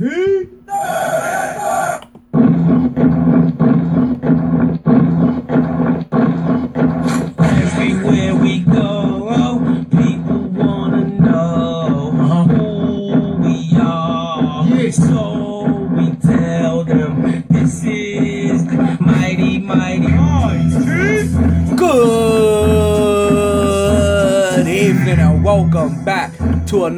[0.00, 0.39] T.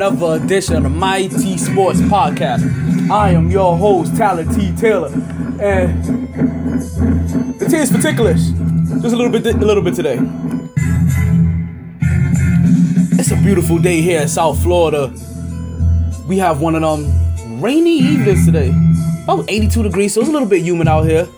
[0.03, 3.09] another edition of MyT Sports Podcast.
[3.09, 4.75] I am your host, Tyler T.
[4.75, 5.13] Taylor,
[5.63, 6.05] and
[7.57, 8.51] the T is particulars.
[9.01, 10.19] Just a little bit, a little bit today.
[13.13, 15.15] It's a beautiful day here in South Florida.
[16.27, 18.75] We have one of them rainy evenings today.
[19.23, 21.29] About 82 degrees, so it's a little bit humid out here.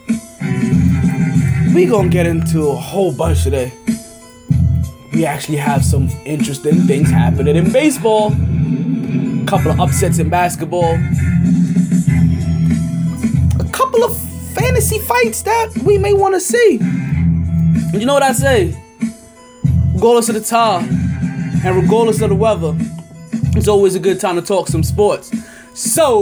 [1.74, 3.74] We gonna get into a whole bunch today.
[5.12, 8.32] We actually have some interesting things happening in baseball.
[9.54, 10.96] Couple of upsets in basketball.
[13.60, 14.18] A couple of
[14.52, 16.78] fantasy fights that we may want to see.
[16.80, 18.76] And you know what I say?
[19.94, 20.88] Regardless of the time
[21.64, 22.76] and regardless of the weather,
[23.56, 25.30] it's always a good time to talk some sports.
[25.72, 26.18] So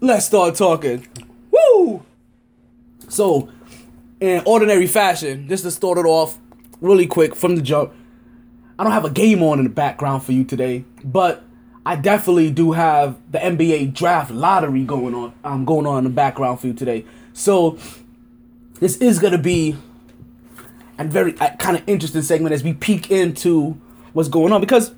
[0.00, 1.06] let's start talking.
[1.50, 2.02] Woo!
[3.10, 3.50] So,
[4.20, 6.38] in ordinary fashion, just to start it off
[6.80, 7.92] really quick from the jump,
[8.78, 11.44] I don't have a game on in the background for you today, but
[11.84, 15.32] I definitely do have the NBA draft lottery going on.
[15.42, 17.04] Um, going on in the background for you today.
[17.32, 17.78] So,
[18.78, 19.76] this is gonna be
[20.98, 23.80] a very uh, kind of interesting segment as we peek into
[24.12, 24.92] what's going on because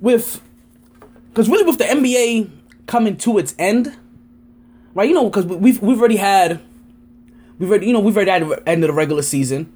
[0.00, 0.40] with
[1.28, 2.50] because really with the NBA
[2.86, 3.96] coming to its end,
[4.94, 5.08] right?
[5.08, 6.60] You know, because we've we've already had
[7.58, 9.72] we've already you know we've already had the end of the regular season.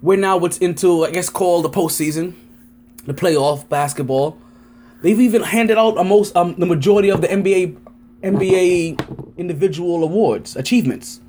[0.00, 2.34] We're now what's into I guess called the postseason,
[3.04, 4.38] the playoff basketball.
[5.02, 7.76] They've even handed out a most um the majority of the NBA
[8.22, 11.20] NBA individual awards achievements.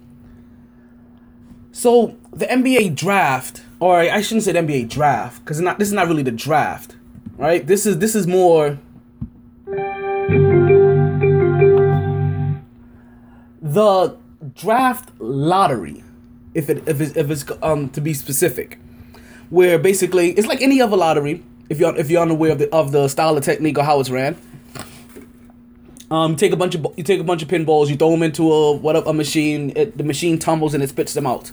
[1.72, 6.08] So the NBA draft, or I shouldn't say the NBA draft, because this is not
[6.08, 6.96] really the draft,
[7.38, 7.66] right?
[7.66, 8.80] This is this is more
[13.62, 14.18] the
[14.56, 16.04] draft lottery,
[16.54, 18.80] if it if it's, if it's um to be specific,
[19.50, 21.44] where basically it's like any other lottery.
[21.70, 24.10] If you're if you're unaware of the of the style of technique or how it's
[24.10, 24.38] ran,
[26.10, 28.52] um, take a bunch of you take a bunch of pinballs, you throw them into
[28.52, 29.72] a what a machine.
[29.76, 31.52] It, the machine tumbles and it spits them out.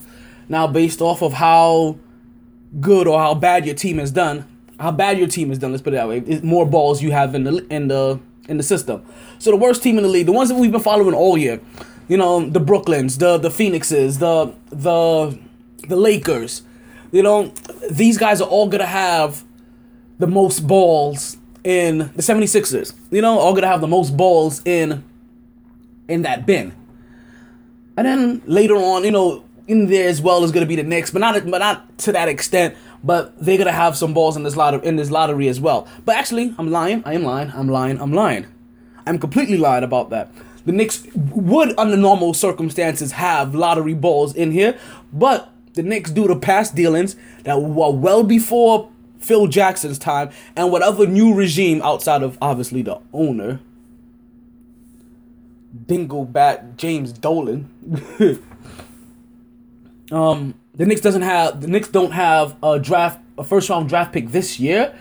[0.48, 1.98] Now, based off of how
[2.80, 4.46] good or how bad your team has done,
[4.78, 7.10] how bad your team has done, let's put it that way, is more balls you
[7.10, 9.04] have in the in the in the system.
[9.38, 11.60] So the worst team in the league, the ones that we've been following all year,
[12.08, 15.38] you know, the Brooklyns, the the Phoenixes, the the
[15.88, 16.62] the Lakers,
[17.12, 17.52] you know,
[17.90, 19.44] these guys are all gonna have
[20.18, 22.94] the most balls in the 76ers.
[23.10, 25.04] You know, all gonna have the most balls in
[26.08, 26.72] in that bin.
[27.96, 31.10] And then later on, you know, in there as well is gonna be the Knicks,
[31.10, 32.74] but not but not to that extent.
[33.02, 35.88] But they're gonna have some balls in this lottery in this lottery as well.
[36.04, 37.02] But actually, I'm lying.
[37.04, 37.50] I am lying.
[37.54, 38.00] I'm lying.
[38.00, 38.46] I'm lying.
[39.06, 40.30] I'm completely lying about that.
[40.66, 44.78] The Knicks would, under normal circumstances, have lottery balls in here,
[45.12, 50.72] but the Knicks, due to past dealings that were well before Phil Jackson's time and
[50.72, 53.60] whatever new regime outside of obviously the owner,
[55.86, 57.70] Dingle Bat James Dolan.
[60.10, 64.12] um, the Knicks doesn't have the Knicks don't have a draft a first round draft
[64.12, 64.94] pick this year.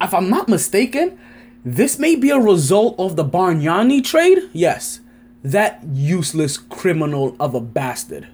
[0.00, 1.18] If I'm not mistaken,
[1.64, 4.38] this may be a result of the Bargnani trade.
[4.52, 5.00] Yes,
[5.44, 8.28] that useless criminal of a bastard.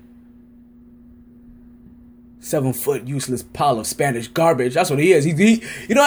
[2.38, 4.74] Seven foot useless pile of Spanish garbage.
[4.74, 5.24] That's what he is.
[5.24, 6.02] He, he you know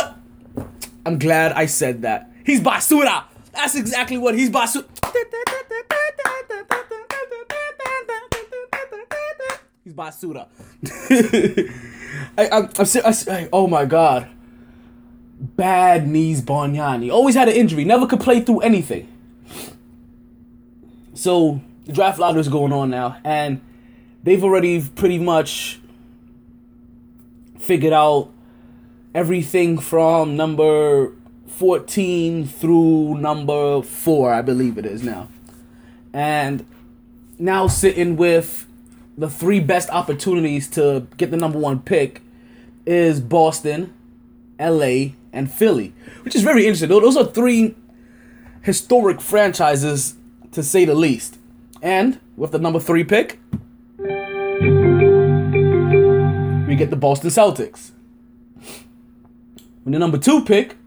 [0.55, 0.67] what?
[1.05, 2.31] I'm glad I said that.
[2.45, 3.25] He's basura.
[3.51, 4.85] That's exactly what he's basura.
[9.83, 10.47] He's basura.
[12.37, 14.29] I, I'm, I'm, ser- I, oh my god.
[15.39, 17.11] Bad knees Bargnani.
[17.11, 17.83] Always had an injury.
[17.83, 19.12] Never could play through anything.
[21.13, 23.61] So the draft lottery is going on now, and
[24.23, 25.79] they've already pretty much
[27.59, 28.29] figured out
[29.13, 31.13] everything from number
[31.47, 35.29] 14 through number 4, I believe it is now.
[36.13, 36.65] And
[37.37, 38.67] now sitting with
[39.17, 42.21] the three best opportunities to get the number one pick
[42.85, 43.93] is Boston,
[44.59, 45.93] LA, and Philly,
[46.23, 46.89] which is very interesting.
[46.89, 47.75] Those are three
[48.61, 50.15] historic franchises
[50.53, 51.37] to say the least.
[51.81, 53.39] And with the number three pick,
[56.67, 57.91] we get the Boston Celtics.
[59.83, 60.77] With the number two pick,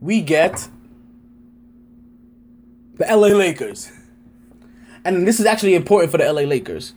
[0.00, 0.68] we get
[2.96, 3.90] the LA Lakers.
[5.04, 6.92] And this is actually important for the LA Lakers.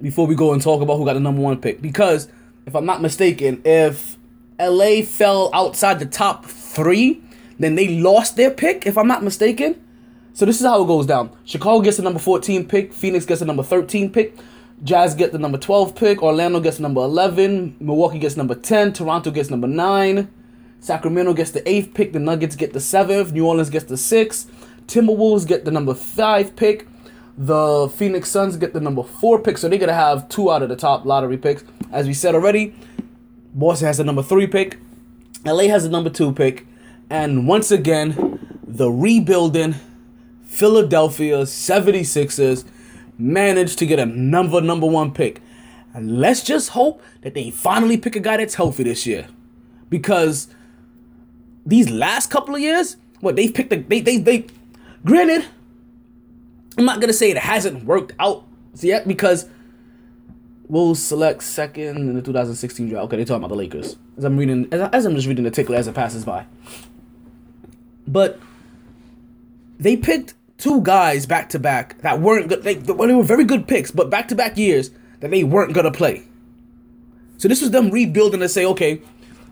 [0.00, 1.80] Before we go and talk about who got the number one pick.
[1.80, 2.28] Because,
[2.66, 4.11] if I'm not mistaken, if
[4.62, 7.22] LA fell outside the top three,
[7.58, 9.82] then they lost their pick, if I'm not mistaken.
[10.34, 11.30] So this is how it goes down.
[11.44, 14.36] Chicago gets the number 14 pick, Phoenix gets the number 13 pick,
[14.84, 19.30] Jazz get the number 12 pick, Orlando gets number 11, Milwaukee gets number 10, Toronto
[19.30, 20.30] gets number 9,
[20.80, 24.46] Sacramento gets the 8th pick, the Nuggets get the 7th, New Orleans gets the 6th,
[24.86, 26.86] Timberwolves get the number 5 pick,
[27.36, 30.62] the Phoenix Suns get the number 4 pick, so they're going to have two out
[30.62, 31.64] of the top lottery picks.
[31.90, 32.74] As we said already,
[33.54, 34.78] Boston has the number 3 pick,
[35.44, 36.66] LA has the number 2 pick,
[37.10, 39.74] and once again, the rebuilding
[40.44, 42.64] Philadelphia 76ers
[43.18, 45.40] managed to get a number number one pick.
[45.94, 49.28] And let's just hope that they finally pick a guy that's healthy this year.
[49.88, 50.48] Because
[51.66, 54.46] these last couple of years, what they've picked a, they they they
[55.04, 55.44] granted,
[56.78, 58.44] I'm not gonna say it hasn't worked out
[58.80, 59.48] yet because
[60.72, 63.04] we'll select second in the 2016 draft.
[63.04, 63.98] Okay, they're talking about the Lakers.
[64.16, 66.46] As I'm reading as I'm just reading the tickler as it passes by.
[68.08, 68.40] But
[69.78, 72.62] they picked two guys back to back that weren't good.
[72.62, 74.90] They, well, they were very good picks, but back to back years
[75.20, 76.22] that they weren't gonna play.
[77.36, 79.02] So this was them rebuilding to say, okay,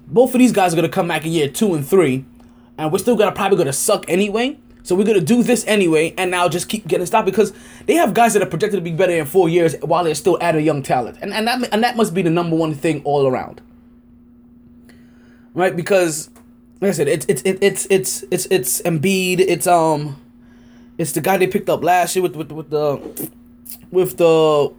[0.06, 2.24] both of these guys are gonna come back in year two and three,
[2.78, 4.58] and we're still gonna probably gonna suck anyway.
[4.82, 7.52] So we're gonna do this anyway, and now just keep getting stopped because
[7.86, 10.38] they have guys that are projected to be better in four years while they're still
[10.42, 13.02] at a young talent, and and that and that must be the number one thing
[13.04, 13.60] all around,
[15.54, 15.76] right?
[15.76, 16.30] Because
[16.80, 20.20] like I said, it's it's it's it's it's it's Embiid, it's um
[20.96, 23.30] it's the guy they picked up last year with with, with the
[23.90, 24.72] with the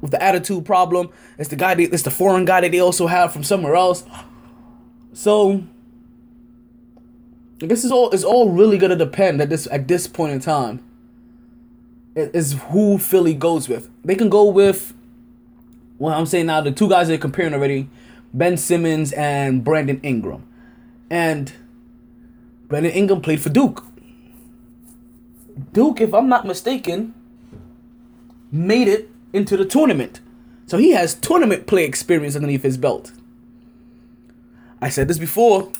[0.00, 1.10] with the attitude problem.
[1.38, 1.74] It's the guy.
[1.74, 4.04] They, it's the foreign guy that they also have from somewhere else.
[5.12, 5.62] So
[7.62, 10.40] I guess it's all it's all really gonna depend at this at this point in
[10.40, 10.82] time.
[12.14, 13.90] Is who Philly goes with.
[14.04, 14.94] They can go with.
[15.98, 17.88] Well, I'm saying now the two guys they're comparing already,
[18.32, 20.46] Ben Simmons and Brandon Ingram,
[21.10, 21.52] and
[22.68, 23.84] Brandon Ingram played for Duke.
[25.72, 27.14] Duke, if I'm not mistaken,
[28.52, 30.20] made it into the tournament.
[30.66, 33.12] So he has tournament play experience underneath his belt.
[34.80, 35.72] I said this before,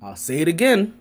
[0.00, 0.94] I'll say it again.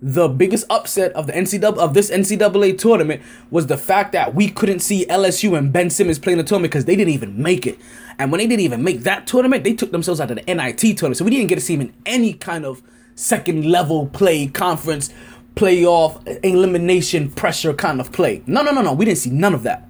[0.00, 4.48] The biggest upset of the NCAA of this NCAA tournament was the fact that we
[4.48, 7.78] couldn't see LSU and Ben Simmons playing the tournament because they didn't even make it.
[8.16, 10.80] And when they didn't even make that tournament, they took themselves out of the NIT
[10.80, 11.16] tournament.
[11.16, 12.82] So we didn't get to see him in any kind of
[13.16, 15.12] second level play conference
[15.56, 18.44] playoff elimination pressure kind of play.
[18.46, 18.92] No, no, no, no.
[18.92, 19.88] We didn't see none of that.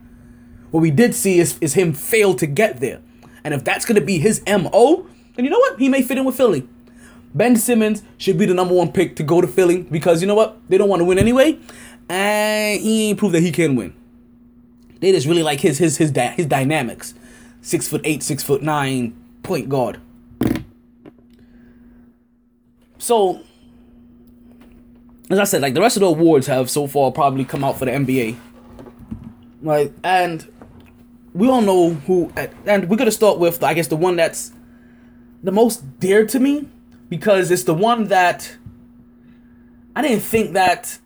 [0.71, 3.03] What we did see is, is him fail to get there.
[3.45, 5.79] And if that's going to be his MO, then you know what?
[5.79, 6.67] He may fit in with Philly.
[7.39, 10.35] Ben Simmons should be the number one pick to go to Philly because you know
[10.35, 10.61] what?
[10.69, 11.57] They don't want to win anyway.
[12.09, 13.95] And he ain't proved that he can win.
[14.99, 17.15] They just really like his his his his dynamics.
[17.63, 19.15] Six foot eight, six foot nine,
[19.45, 20.01] point guard.
[22.99, 23.43] So
[25.31, 27.79] as I said, like the rest of the awards have so far probably come out
[27.79, 28.37] for the NBA.
[29.63, 30.51] Right, and
[31.35, 32.33] we all know who,
[32.67, 34.53] and we're gonna start with, I guess, the one that's
[35.45, 36.69] the most dear to me
[37.09, 38.57] because it's the one that
[39.97, 40.99] I didn't think that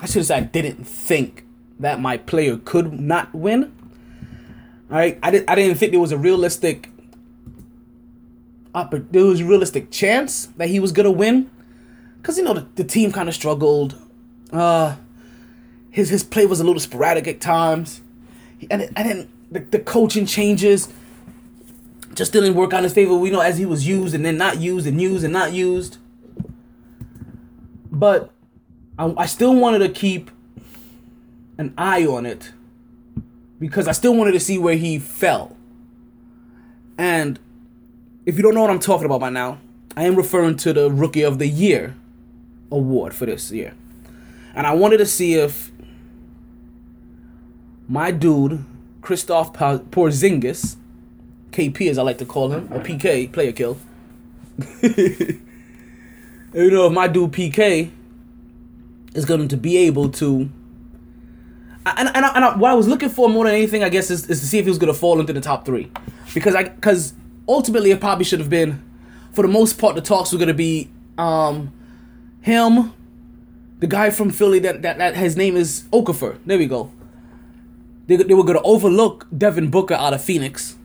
[0.00, 1.46] I should say I didn't think
[1.78, 3.72] that my player could not win.
[4.90, 5.48] All right, I didn't.
[5.48, 6.90] I didn't think there was a realistic,
[8.74, 11.50] there was a realistic chance that he was gonna win
[12.20, 13.96] because you know the, the team kind of struggled.
[14.52, 14.96] Uh,
[15.90, 18.02] his his play was a little sporadic at times,
[18.70, 20.88] and and then the, the coaching changes
[22.14, 23.14] just didn't work out in his favor.
[23.14, 25.98] We know as he was used and then not used and used and not used.
[27.90, 28.32] But
[28.98, 30.30] I, I still wanted to keep
[31.58, 32.52] an eye on it
[33.58, 35.56] because I still wanted to see where he fell.
[36.98, 37.38] And
[38.26, 39.58] if you don't know what I'm talking about by now,
[39.96, 41.94] I am referring to the Rookie of the Year
[42.70, 43.74] award for this year.
[44.54, 45.70] And I wanted to see if
[47.88, 48.64] my dude,
[49.00, 49.54] Kristaps
[49.90, 50.76] Porzingis,
[51.52, 53.78] KP as I like to call him, or PK, player kill.
[54.82, 55.40] you
[56.52, 57.90] know, if my dude PK
[59.14, 60.50] is going to be able to.
[61.84, 64.28] And, and, and I, what I was looking for more than anything, I guess, is,
[64.30, 65.90] is to see if he was going to fall into the top three.
[66.32, 67.14] Because I because
[67.48, 68.82] ultimately it probably should have been,
[69.32, 71.72] for the most part, the talks were going to be um,
[72.40, 72.92] him,
[73.80, 76.38] the guy from Philly that, that, that his name is Okafor.
[76.46, 76.92] There we go.
[78.06, 80.76] they, they were going to overlook Devin Booker out of Phoenix,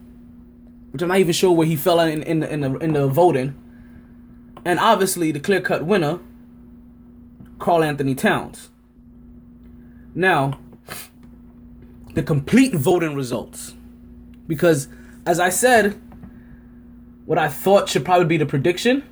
[0.91, 3.08] which I'm not even sure where he fell in in the, in the, in the
[3.08, 3.56] voting.
[4.65, 6.20] And obviously, the clear cut winner,
[7.60, 8.70] Karl-Anthony Towns.
[10.13, 10.60] Now,
[12.13, 13.75] the complete voting results.
[14.48, 14.88] Because,
[15.25, 16.01] as I said,
[17.25, 19.03] what I thought should probably be the prediction,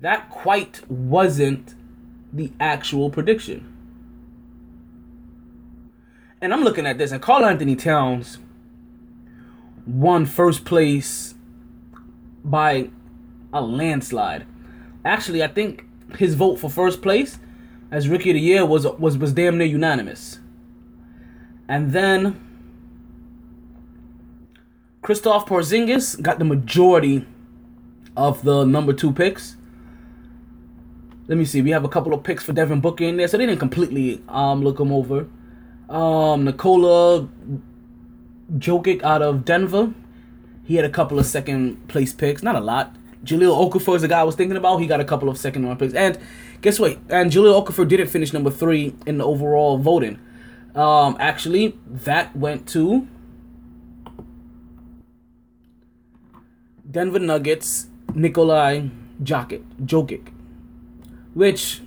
[0.00, 1.74] that quite wasn't
[2.32, 3.74] the actual prediction.
[6.40, 8.38] And I'm looking at this, and Karl-Anthony Towns
[9.88, 11.34] won first place
[12.44, 12.90] by
[13.52, 14.46] a landslide.
[15.04, 15.84] Actually, I think
[16.16, 17.38] his vote for first place
[17.90, 20.40] as rookie of the year was was was damn near unanimous.
[21.66, 22.38] And then
[25.02, 27.26] Kristaps Porzingis got the majority
[28.16, 29.56] of the number two picks.
[31.28, 31.60] Let me see.
[31.60, 34.22] We have a couple of picks for Devin Booker in there, so they didn't completely
[34.28, 35.26] um look him over.
[35.88, 37.28] Um, Nikola
[38.56, 39.92] Jokic out of Denver.
[40.64, 42.94] He had a couple of second place picks, not a lot.
[43.24, 44.78] Jahlil Okafor is the guy I was thinking about.
[44.78, 45.94] He got a couple of second round picks.
[45.94, 46.18] And
[46.60, 46.98] guess what?
[47.08, 50.18] And Jahlil Okafor didn't finish number three in the overall voting.
[50.74, 53.08] Um, actually, that went to
[56.90, 58.88] Denver Nuggets, Nikolai
[59.22, 60.28] Jokic, Jokic,
[61.34, 61.82] which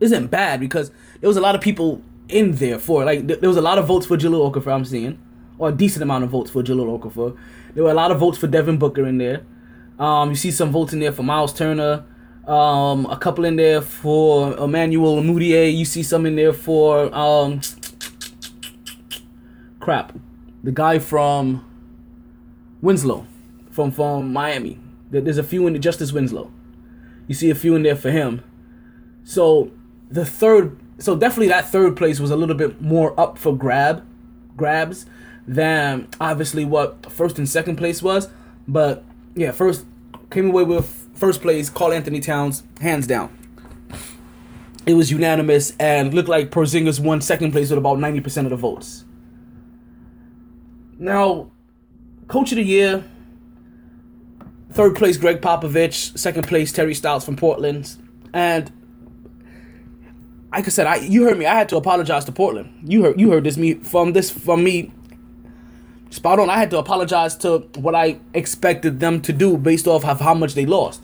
[0.00, 3.48] isn't bad because there was a lot of people in there for like th- there
[3.48, 5.18] was a lot of votes for Jahlil Okafor I'm seeing,
[5.58, 7.36] or a decent amount of votes for Jahlil Okafor.
[7.74, 9.44] There were a lot of votes for Devin Booker in there.
[9.98, 12.04] Um, you see some votes in there for Miles Turner.
[12.46, 15.74] Um, a couple in there for Emmanuel Mudiay.
[15.74, 17.60] You see some in there for um,
[19.80, 20.12] crap,
[20.62, 21.64] the guy from
[22.82, 23.26] Winslow,
[23.70, 24.78] from from Miami.
[25.10, 26.50] There's a few in the Justice Winslow.
[27.28, 28.42] You see a few in there for him.
[29.22, 29.70] So
[30.10, 34.04] the third, so definitely that third place was a little bit more up for grab,
[34.56, 35.06] grabs
[35.46, 38.28] than obviously what first and second place was.
[38.66, 39.84] But yeah, first
[40.30, 43.36] came away with first place, Karl-Anthony Towns, hands down.
[44.86, 48.56] It was unanimous and looked like Porzingis won second place with about 90% of the
[48.56, 49.04] votes.
[50.98, 51.50] Now,
[52.28, 53.04] coach of the year,
[54.70, 57.96] third place Gregg Popovich, second place Terry Stotts from Portland,
[58.32, 58.70] and
[60.54, 61.46] like I said, I you heard me.
[61.46, 62.72] I had to apologize to Portland.
[62.84, 64.92] You heard you heard this me from this from me
[66.10, 66.48] spot on.
[66.48, 70.34] I had to apologize to what I expected them to do based off of how
[70.34, 71.02] much they lost.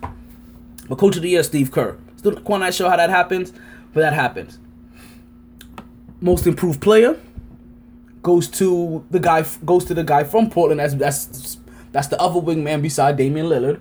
[0.89, 1.99] But coach of the year, Steve Kerr.
[2.17, 3.53] Still quite not sure how that happens,
[3.93, 4.59] but that happens.
[6.21, 7.19] Most improved player
[8.23, 10.79] goes to the guy goes to the guy from Portland.
[10.79, 11.59] That's that's
[11.91, 13.81] that's the other wingman beside Damian Lillard,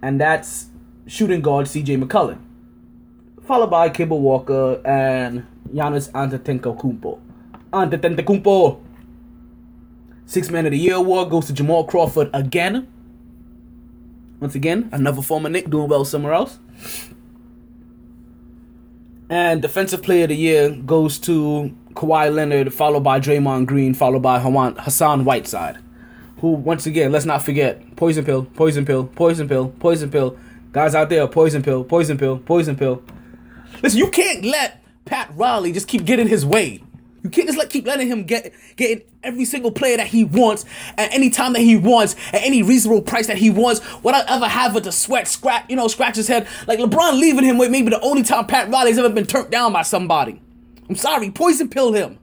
[0.00, 0.66] and that's
[1.06, 1.96] shooting guard C.J.
[1.96, 2.38] McCollum,
[3.48, 7.18] followed by Kemba Walker and Giannis Antetokounmpo.
[7.72, 8.78] Antetokounmpo.
[10.26, 12.86] Six Man of the Year award goes to Jamal Crawford again.
[14.38, 16.58] Once again, another former Knick doing well somewhere else.
[19.30, 24.22] And Defensive Player of the Year goes to Kawhi Leonard, followed by Draymond Green, followed
[24.22, 25.78] by Hassan Whiteside.
[26.40, 30.36] Who, once again, let's not forget, poison pill, poison pill, poison pill, poison pill.
[30.72, 33.02] Guys out there, poison pill, poison pill, poison pill.
[33.82, 36.82] Listen, you can't let Pat Riley just keep getting his way.
[37.22, 40.64] You can't just let keep letting him get get every single player that he wants
[40.96, 44.46] at any time that he wants at any reasonable price that he wants without ever
[44.46, 46.46] having to sweat, scratch, you know, scratch his head.
[46.66, 49.72] Like LeBron leaving him with maybe the only time Pat Riley's ever been turned down
[49.72, 50.40] by somebody.
[50.88, 52.18] I'm sorry, poison pill him.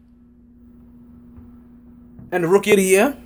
[2.32, 3.18] And the rookie of the year,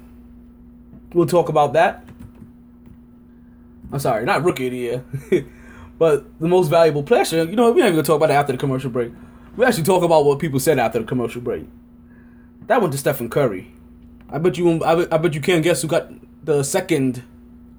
[1.13, 2.03] we'll talk about that.
[3.91, 5.05] I'm sorry, not rookie of the year,
[5.99, 7.23] but the most valuable player.
[7.31, 9.11] You know, we're not even gonna talk about it after the commercial break.
[9.55, 11.67] We actually talk about what people said after the commercial break.
[12.67, 13.71] That went to Stephen Curry.
[14.29, 14.83] I bet you.
[14.83, 16.09] I bet, you can't guess who got
[16.43, 17.23] the second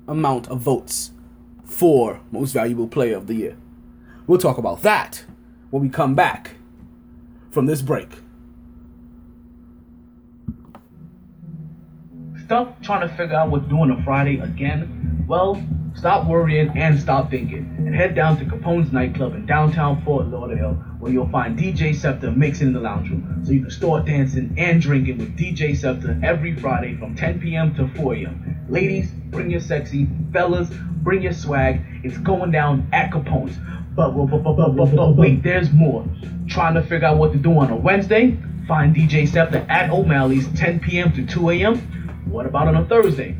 [0.07, 1.13] amount of votes
[1.65, 3.57] for most valuable player of the year.
[4.27, 5.25] We'll talk about that
[5.71, 6.57] when we come back
[7.51, 8.09] from this break.
[12.45, 15.00] Stuck trying to figure out what doing on a Friday again?
[15.27, 15.63] Well,
[15.95, 20.75] stop worrying and stop thinking, and head down to Capone's nightclub in downtown Fort Lauderdale,
[20.99, 24.55] where you'll find DJ Scepter mixing in the lounge room, so you can start dancing
[24.59, 27.75] and drinking with DJ Scepter every Friday from 10 p.m.
[27.77, 28.67] to 4 a.m.
[28.69, 30.71] Ladies, bring your sexy, fellas,
[31.03, 31.81] bring your swag.
[32.03, 33.57] It's going down at Capone's.
[33.95, 36.05] But, but, but, but, but, but wait, there's more.
[36.49, 38.39] Trying to figure out what to do on a Wednesday?
[38.67, 41.13] Find DJ Scepter at O'Malley's 10 p.m.
[41.13, 41.79] to 2 a.m.
[42.27, 43.37] What about on a Thursday?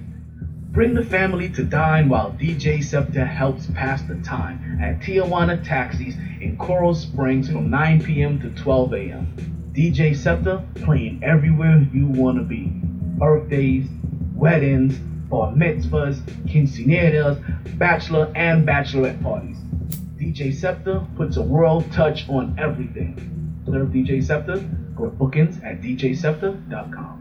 [0.73, 6.15] Bring the family to dine while DJ Scepter helps pass the time at Tijuana Taxis
[6.41, 8.39] in Coral Springs from 9 p.m.
[8.39, 9.73] to 12 a.m.
[9.73, 12.71] DJ Scepter playing everywhere you want to be.
[13.19, 13.89] Birthdays,
[14.33, 14.97] weddings,
[15.29, 19.57] bar mitzvahs, quinceañeras, bachelor and bachelorette parties.
[20.21, 23.17] DJ Scepter puts a world touch on everything.
[23.67, 24.59] Serve DJ Scepter.
[24.95, 27.20] Go to bookings at djscepter.com.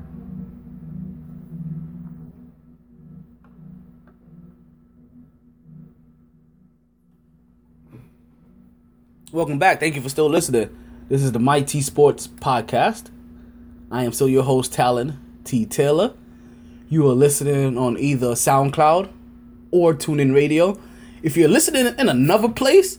[9.32, 9.80] Welcome back.
[9.80, 10.76] Thank you for still listening.
[11.08, 13.12] This is the MyT Sports Podcast.
[13.92, 15.68] I am still your host, Talon T.
[15.68, 16.16] Taylor.
[16.88, 19.12] You are listening on either SoundCloud
[19.70, 20.80] or TuneIn Radio.
[21.22, 22.98] If you're listening in another place,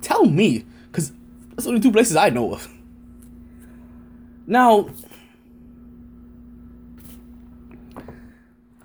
[0.00, 1.10] tell me, because
[1.50, 2.68] that's only two places I know of.
[4.46, 4.88] Now,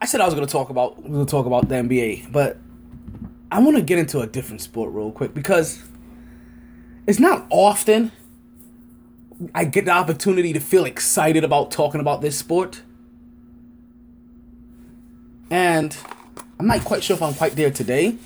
[0.01, 2.57] I said I was gonna talk about we gonna talk about the NBA, but
[3.51, 5.83] I want to get into a different sport real quick because
[7.07, 8.11] it's not often
[9.53, 12.81] I get the opportunity to feel excited about talking about this sport.
[15.49, 15.95] And
[16.59, 18.17] I'm not quite sure if I'm quite there today.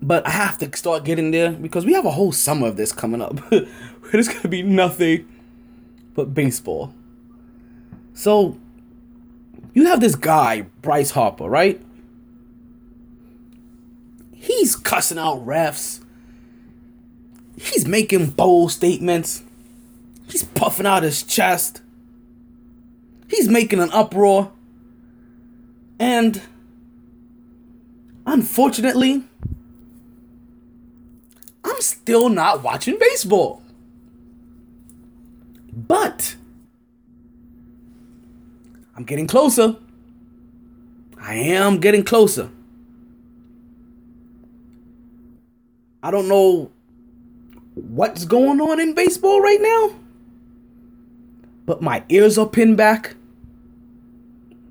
[0.00, 2.92] But I have to start getting there because we have a whole summer of this
[2.92, 3.40] coming up.
[4.12, 5.28] There's going to be nothing
[6.14, 6.94] but baseball.
[8.14, 8.58] So,
[9.74, 11.80] you have this guy, Bryce Harper, right?
[14.34, 16.01] He's cussing out refs
[17.62, 19.42] he's making bold statements.
[20.28, 21.80] He's puffing out his chest.
[23.28, 24.50] He's making an uproar.
[25.98, 26.42] And
[28.26, 29.22] unfortunately,
[31.64, 33.62] I'm still not watching baseball.
[35.72, 36.36] But
[38.96, 39.76] I'm getting closer.
[41.18, 42.50] I am getting closer.
[46.02, 46.72] I don't know
[47.74, 49.98] what's going on in baseball right now.
[51.66, 53.14] But my ears are pinned back.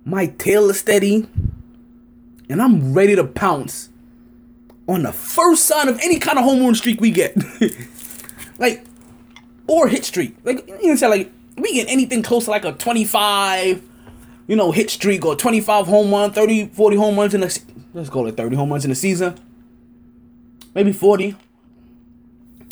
[0.05, 1.27] My tail is steady.
[2.49, 3.89] And I'm ready to pounce
[4.87, 7.35] on the first sign of any kind of home run streak we get.
[8.57, 8.85] like,
[9.67, 10.35] or hit streak.
[10.43, 13.81] Like, you know, say like, we get anything close to like a 25,
[14.47, 17.49] you know, hit streak or 25 home run, 30, 40 home runs in a,
[17.93, 19.39] let's go to 30 home runs in a season.
[20.73, 21.35] Maybe 40.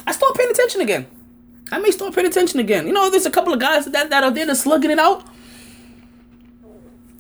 [0.10, 1.06] I start paying attention again.
[1.72, 2.88] I may start paying attention again.
[2.88, 5.24] You know, there's a couple of guys that, that are there that's slugging it out.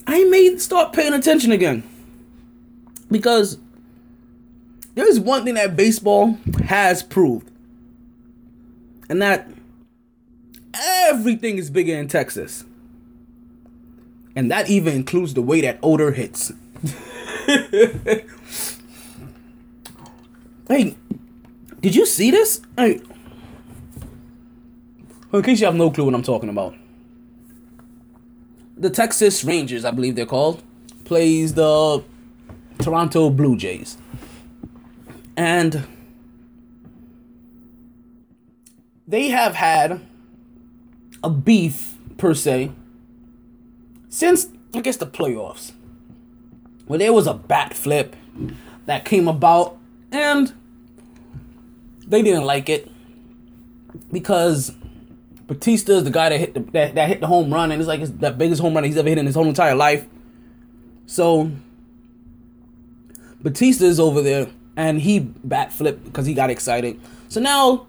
[0.07, 1.83] I may start paying attention again.
[3.11, 3.59] Because
[4.95, 7.51] there's one thing that baseball has proved.
[9.07, 9.47] And that
[10.73, 12.65] everything is bigger in Texas.
[14.35, 16.51] And that even includes the way that odor hits.
[20.67, 20.95] hey,
[21.81, 22.61] did you see this?
[22.77, 23.01] Hey,
[25.31, 26.75] in case you have no clue what I'm talking about,
[28.77, 30.63] the Texas Rangers, I believe they're called,
[31.03, 32.03] plays the
[32.79, 33.97] Toronto Blue Jays.
[35.35, 35.85] And
[39.07, 40.01] they have had
[41.23, 42.71] a beef, per se,
[44.09, 45.73] since, I guess, the playoffs.
[46.87, 48.15] Where there was a bat flip
[48.85, 49.77] that came about,
[50.11, 50.53] and
[52.09, 52.91] they didn't like it
[54.11, 54.71] because
[55.47, 57.87] Bautista is the guy that hit the that, that hit the home run and it's
[57.87, 60.05] like it's the biggest home run he's ever hit in his whole entire life.
[61.05, 61.51] So
[63.41, 66.99] Bautista is over there and he bat flipped because he got excited.
[67.29, 67.87] So now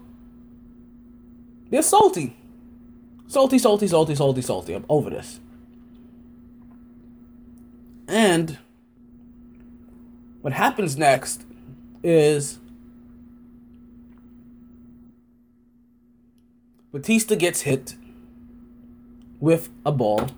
[1.69, 2.35] they're salty.
[3.27, 4.73] Salty, salty, salty, salty, salty.
[4.73, 5.39] I'm over this.
[8.07, 8.57] And
[10.41, 11.45] what happens next
[12.03, 12.59] is
[16.91, 17.95] Bautista gets hit
[19.39, 20.29] with a ball,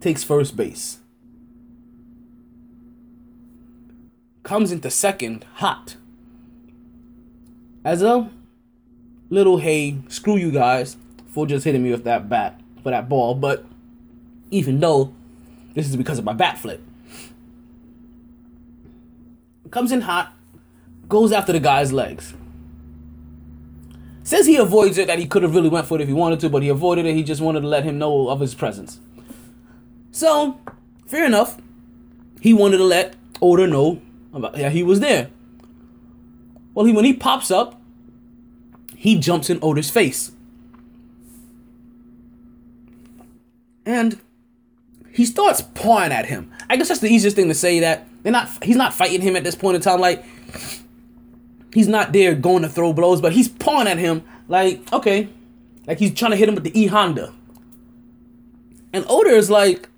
[0.00, 0.98] takes first base,
[4.42, 5.96] comes into second hot.
[7.84, 8.28] As a
[9.30, 10.96] little hey, screw you guys
[11.28, 13.64] for just hitting me with that bat for that ball, but
[14.50, 15.14] even though
[15.74, 16.82] this is because of my bat flip.
[19.70, 20.34] Comes in hot,
[21.08, 22.34] goes after the guy's legs.
[24.28, 26.38] Says he avoids it, that he could have really went for it if he wanted
[26.40, 27.14] to, but he avoided it.
[27.14, 29.00] He just wanted to let him know of his presence.
[30.12, 30.60] So,
[31.06, 31.56] fair enough.
[32.38, 34.02] He wanted to let Odor know
[34.34, 35.30] about yeah he was there.
[36.74, 37.80] Well, he when he pops up,
[38.94, 40.32] he jumps in Odor's face.
[43.86, 44.20] And
[45.10, 46.52] he starts pawing at him.
[46.68, 48.50] I guess that's the easiest thing to say that they're not.
[48.62, 50.00] He's not fighting him at this point in time.
[50.00, 50.22] Like
[51.78, 54.24] he's not there going to throw blows, but he's pawing at him.
[54.48, 55.28] Like okay,
[55.86, 57.32] like he's trying to hit him with the E Honda.
[58.92, 59.88] And Odor is like,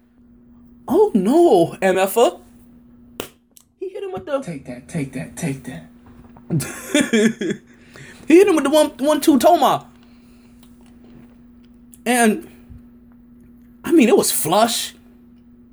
[0.86, 2.38] oh no, MFA.
[3.78, 5.86] He hit him with the Take that, take that, take that.
[8.28, 9.88] he hit him with the one one two Toma.
[12.04, 12.46] And
[13.84, 14.94] I mean it was flush.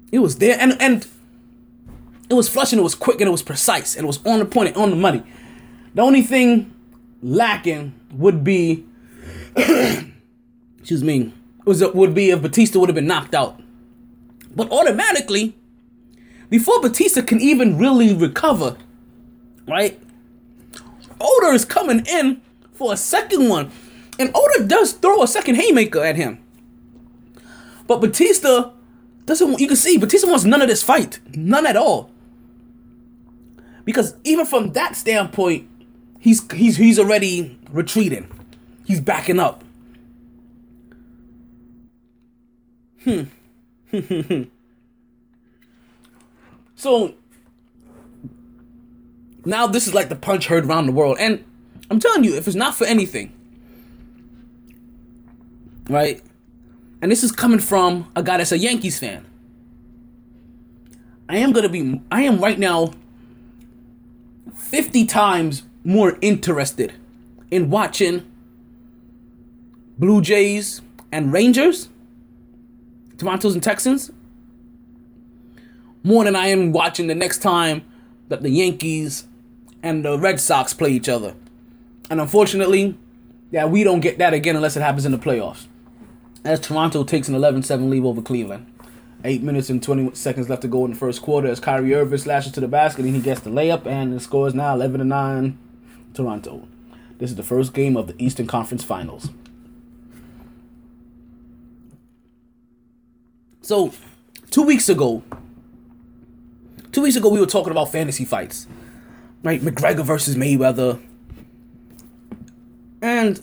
[0.09, 1.05] It was there and and
[2.29, 4.39] it was flush and it was quick and it was precise and it was on
[4.39, 5.23] the point and on the money.
[5.93, 6.73] The only thing
[7.21, 8.85] lacking would be
[9.55, 11.33] excuse me
[11.65, 13.59] was would be if Bautista would have been knocked out.
[14.55, 15.55] But automatically,
[16.49, 18.77] before Bautista can even really recover,
[19.67, 19.99] right?
[21.19, 22.41] Odor is coming in
[22.73, 23.71] for a second one.
[24.19, 26.39] And Odor does throw a second haymaker at him.
[27.85, 28.71] But Bautista
[29.25, 31.19] doesn't you can see Bautista wants none of this fight.
[31.35, 32.09] None at all.
[33.83, 35.69] Because even from that standpoint,
[36.19, 38.29] he's he's he's already retreating.
[38.85, 39.63] He's backing up.
[43.03, 43.23] Hmm.
[46.75, 47.13] so
[49.45, 51.17] now this is like the punch heard around the world.
[51.19, 51.43] And
[51.89, 53.33] I'm telling you, if it's not for anything,
[55.89, 56.21] right?
[57.01, 59.25] And this is coming from a guy that's a Yankees fan.
[61.29, 62.93] I am gonna be I am right now
[64.55, 66.93] 50 times more interested
[67.49, 68.29] in watching
[69.97, 71.89] Blue Jays and Rangers,
[73.17, 74.11] Toronto's and Texans,
[76.03, 77.83] more than I am watching the next time
[78.27, 79.25] that the Yankees
[79.81, 81.33] and the Red Sox play each other.
[82.09, 82.97] And unfortunately,
[83.51, 85.67] yeah, we don't get that again unless it happens in the playoffs.
[86.43, 88.71] As Toronto takes an 11-7 lead over Cleveland.
[89.23, 92.19] Eight minutes and 20 seconds left to go in the first quarter as Kyrie Irving
[92.19, 94.99] slashes to the basket and he gets the layup and the score is now 11
[94.99, 95.57] to 9
[96.17, 96.67] Toronto.
[97.19, 99.29] This is the first game of the Eastern Conference Finals.
[103.61, 103.93] So,
[104.49, 105.23] two weeks ago,
[106.91, 108.67] two weeks ago we were talking about fantasy fights,
[109.43, 109.61] right?
[109.61, 111.01] McGregor versus Mayweather,
[113.01, 113.41] and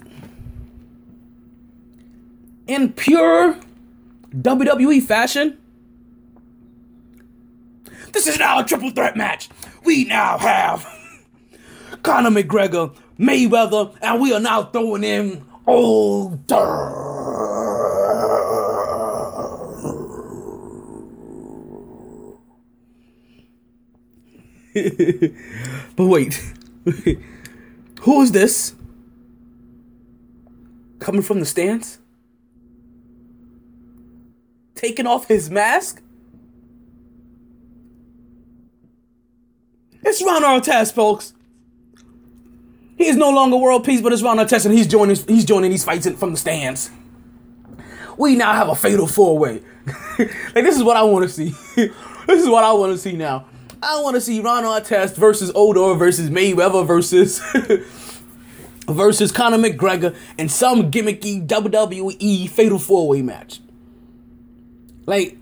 [2.67, 3.57] in pure
[4.35, 5.57] WWE fashion,
[8.11, 9.49] this is now a triple threat match.
[9.85, 10.87] We now have
[12.05, 16.35] Conor McGregor, Mayweather, and we are now throwing in Odor.
[25.95, 26.39] but wait,
[28.01, 28.75] who is this?
[30.99, 31.97] Coming from the stands?
[34.75, 36.03] Taking off his mask?
[40.03, 41.34] It's Ron Artest, folks.
[42.97, 45.17] He is no longer world peace, but it's Ron Artest, and he's joining.
[45.27, 46.91] He's joining these fights in, from the stands.
[48.17, 49.61] We now have a fatal four way.
[50.19, 51.49] like this is what I want to see.
[51.75, 53.45] this is what I want to see now.
[53.83, 57.39] I want to see Ron Artest versus Odor versus Mayweather versus
[58.87, 63.59] versus Conor McGregor in some gimmicky WWE Fatal Four Way match.
[65.05, 65.37] Like,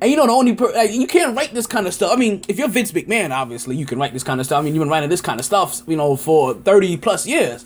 [0.00, 2.12] and you know the only per- like, you can't write this kind of stuff.
[2.12, 4.60] I mean, if you're Vince McMahon, obviously you can write this kind of stuff.
[4.60, 7.64] I mean, you've been writing this kind of stuff, you know, for thirty plus years,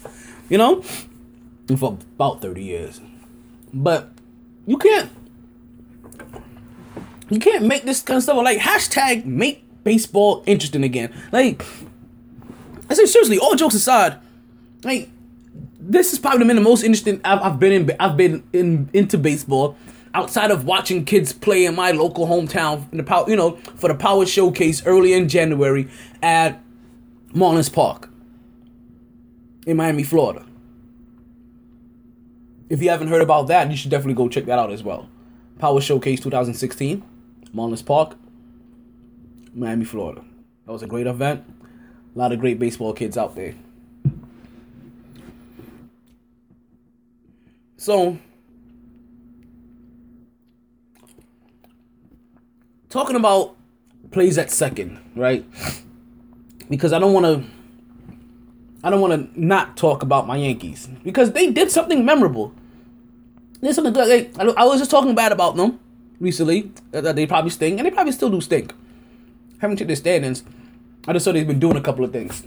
[0.48, 0.82] you know,
[1.76, 3.00] for about thirty years.
[3.72, 4.10] But
[4.66, 5.10] you can't
[7.28, 11.12] you can't make this kind of stuff like hashtag make baseball interesting again.
[11.32, 11.64] Like,
[12.88, 14.16] I say seriously, all jokes aside,
[14.84, 15.08] like
[15.78, 17.96] this is probably the most interesting I've, I've been in.
[17.98, 19.76] I've been in into baseball
[20.14, 23.88] outside of watching kids play in my local hometown in the power, you know, for
[23.88, 25.88] the Power Showcase early in January
[26.22, 26.62] at
[27.32, 28.08] Marlins Park
[29.66, 30.44] in Miami, Florida.
[32.68, 35.08] If you haven't heard about that, you should definitely go check that out as well.
[35.58, 37.02] Power Showcase 2016,
[37.54, 38.16] Marlins Park,
[39.54, 40.24] Miami, Florida.
[40.66, 41.44] That was a great event.
[42.14, 43.54] A lot of great baseball kids out there.
[47.76, 48.18] So,
[52.90, 53.56] talking about
[54.10, 55.46] plays at second, right?
[56.68, 57.44] Because I don't want to.
[58.82, 62.54] I don't want to not talk about my Yankees because they did something memorable.
[63.60, 64.36] There's something good.
[64.36, 65.78] Like, I was just talking bad about them
[66.18, 66.72] recently.
[66.92, 68.74] That they probably stink, and they probably still do stink.
[69.58, 70.42] Haven't checked their standings.
[71.06, 72.42] I just saw they've been doing a couple of things.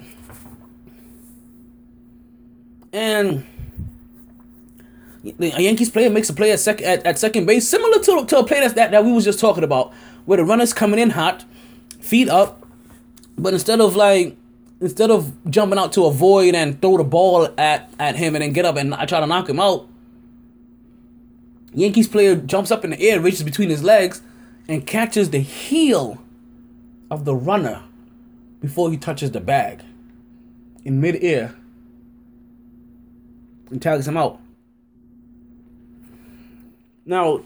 [2.92, 3.46] And
[5.40, 8.40] a Yankees player makes a play at second at, at second base, similar to, to
[8.40, 9.94] a play that's, that that we was just talking about,
[10.26, 11.46] where the runner's coming in hot,
[12.00, 12.66] feet up,
[13.38, 14.38] but instead of like
[14.82, 18.54] instead of jumping out to avoid and throw the ball at at him and then
[18.54, 19.88] get up and I try to knock him out,
[21.74, 24.22] Yankees player jumps up in the air, reaches between his legs,
[24.68, 26.22] and catches the heel
[27.10, 27.84] of the runner
[28.62, 29.84] before he touches the bag
[30.86, 31.56] in midair
[33.70, 34.40] and tags him out.
[37.06, 37.44] Now,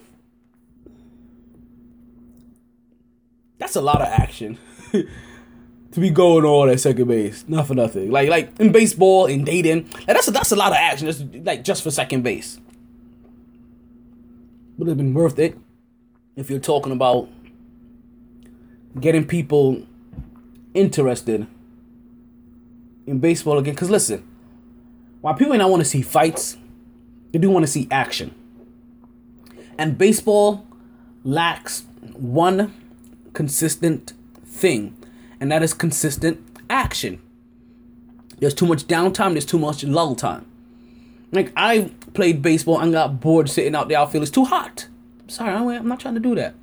[3.57, 4.57] that's a lot of action
[4.91, 7.45] to be going on at second base.
[7.47, 8.11] Not for nothing.
[8.11, 11.07] Like like in baseball, in dating, like that's a, that's a lot of action.
[11.07, 12.59] Just like just for second base.
[14.77, 15.57] Would have been worth it
[16.35, 17.29] if you're talking about
[18.99, 19.85] getting people
[20.73, 21.47] interested
[23.07, 23.73] in baseball again.
[23.73, 24.27] Because listen,
[25.21, 26.57] while people may not want to see fights,
[27.31, 28.35] they do want to see action.
[29.79, 30.65] And baseball
[31.23, 32.73] lacks one
[33.37, 34.13] consistent
[34.47, 34.97] thing,
[35.39, 37.21] and that is consistent action.
[38.39, 40.47] There's too much downtime, there's too much lull time.
[41.31, 44.23] Like, I played baseball and got bored sitting out the outfield.
[44.23, 44.87] It's too hot.
[45.27, 46.55] Sorry, I'm not trying to do that.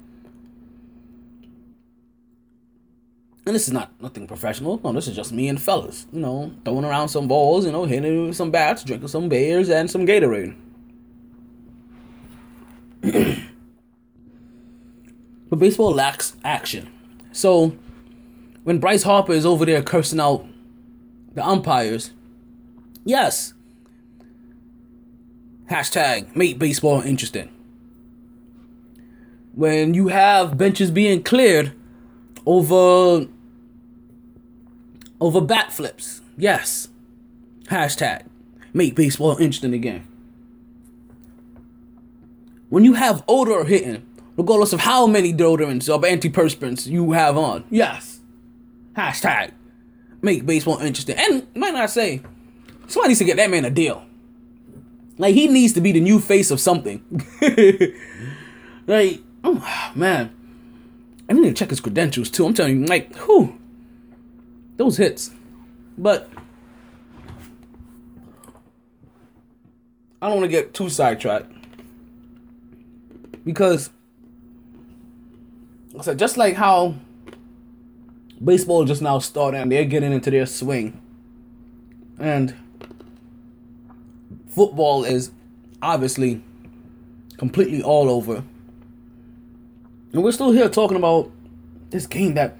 [3.46, 4.80] And this is not nothing professional.
[4.82, 6.08] No, this is just me and fellas.
[6.12, 9.88] You know, throwing around some balls, you know, hitting some bats, drinking some beers and
[9.88, 10.56] some Gatorade.
[15.54, 16.88] but baseball lacks action.
[17.30, 17.76] So
[18.64, 20.44] when Bryce Harper is over there cursing out
[21.32, 22.10] the umpires,
[23.04, 23.54] yes.
[25.70, 27.50] Hashtag make baseball interesting.
[29.54, 31.72] When you have benches being cleared
[32.44, 33.28] over
[35.20, 36.20] over bat flips.
[36.36, 36.88] Yes.
[37.66, 38.24] Hashtag
[38.72, 40.04] make baseball interesting again.
[42.70, 44.04] When you have odor hitting,
[44.37, 48.20] regardless of how many deodorants or antiperspirants you have on, yes.
[48.97, 49.53] Hashtag
[50.25, 51.16] make baseball interesting.
[51.16, 52.23] And might not say,
[52.88, 54.05] somebody needs to get that man a deal.
[55.18, 57.05] Like he needs to be the new face of something.
[58.87, 60.35] like, oh man.
[61.29, 62.44] I need to check his credentials too.
[62.44, 63.59] I'm telling you, like, who?
[64.77, 65.31] Those hits.
[65.97, 66.29] But
[70.20, 71.51] I don't want to get too sidetracked.
[73.44, 73.90] Because
[76.02, 76.96] Said just like how
[78.42, 81.00] baseball just now started and they're getting into their swing.
[82.18, 82.54] And
[84.48, 85.30] football is
[85.80, 86.42] obviously
[87.38, 88.44] completely all over.
[90.12, 91.30] And we're still here talking about
[91.90, 92.57] this game that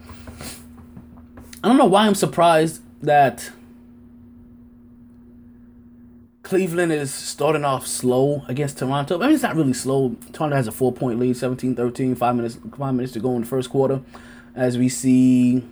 [1.63, 3.51] I don't know why I'm surprised that
[6.45, 9.19] Cleveland is starting off slow against Toronto.
[9.19, 10.15] I mean, it's not really slow.
[10.35, 13.41] Toronto has a four point lead, 17 13, five minutes, five minutes to go in
[13.41, 14.03] the first quarter.
[14.55, 15.65] As we see,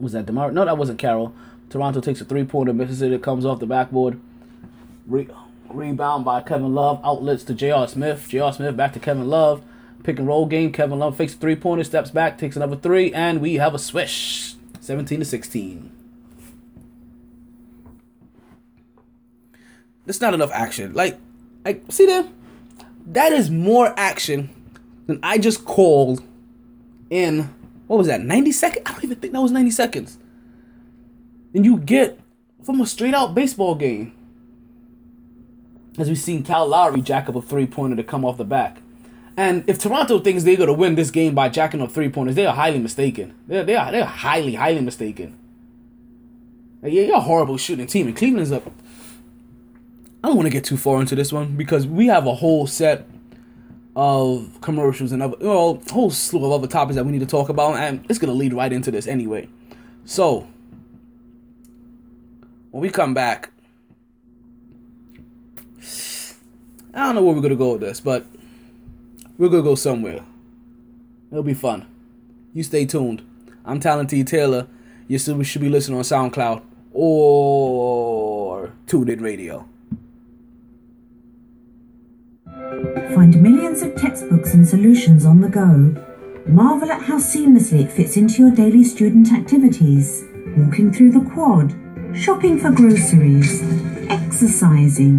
[0.00, 0.50] was that DeMar?
[0.50, 1.32] No, that wasn't Carroll.
[1.70, 2.72] Toronto takes a three pointer.
[2.72, 4.20] Mississippi comes off the backboard.
[5.06, 5.28] Re-
[5.70, 7.00] rebound by Kevin Love.
[7.04, 7.86] Outlets to J.R.
[7.86, 8.26] Smith.
[8.28, 8.52] J.R.
[8.52, 9.62] Smith back to Kevin Love.
[10.02, 10.72] Pick and roll game.
[10.72, 14.54] Kevin Love fakes three pointer, steps back, takes another three, and we have a swish.
[14.80, 15.97] 17 to 16.
[20.08, 20.94] That's not enough action.
[20.94, 21.18] Like,
[21.66, 22.24] I see there.
[23.08, 24.48] That is more action
[25.06, 26.22] than I just called
[27.10, 27.54] in
[27.88, 28.22] what was that?
[28.22, 28.82] 90 seconds?
[28.86, 30.18] I don't even think that was 90 seconds.
[31.54, 32.18] And you get
[32.64, 34.14] from a straight out baseball game.
[35.98, 38.78] As we've seen Kyle Lowry jack up a three pointer to come off the back.
[39.36, 42.46] And if Toronto thinks they're gonna win this game by jacking up three pointers, they
[42.46, 43.34] are highly mistaken.
[43.46, 45.38] They're they are they're highly highly mistaken.
[46.80, 48.70] Like, yeah, you're a horrible shooting team, and Cleveland's up.
[50.22, 52.66] I don't want to get too far into this one because we have a whole
[52.66, 53.06] set
[53.94, 57.48] of commercials and other, well, whole slew of other topics that we need to talk
[57.48, 59.48] about, and it's gonna lead right into this anyway.
[60.04, 60.48] So,
[62.70, 63.50] when we come back,
[66.94, 68.26] I don't know where we're gonna go with this, but
[69.36, 70.24] we're gonna go somewhere.
[71.30, 71.86] It'll be fun.
[72.54, 73.22] You stay tuned.
[73.64, 74.66] I'm Talent T Taylor.
[75.06, 79.68] You should be listening on SoundCloud or TuneIn Radio.
[83.18, 85.92] Find millions of textbooks and solutions on the go.
[86.46, 90.24] Marvel at how seamlessly it fits into your daily student activities.
[90.56, 91.74] Walking through the quad,
[92.16, 93.60] shopping for groceries,
[94.08, 95.18] exercising,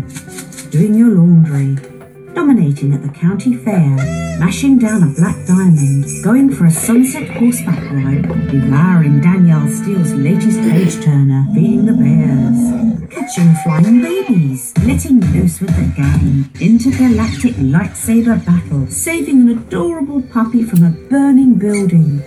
[0.69, 1.98] doing your laundry
[2.33, 3.95] dominating at the county fair,
[4.39, 10.59] mashing down a black diamond, going for a sunset horseback ride, devouring Danielle Steel's latest
[10.61, 18.43] page turner, feeding the bears, catching flying babies, letting loose with the gang, intergalactic lightsaber
[18.45, 22.21] battle, saving an adorable puppy from a burning building,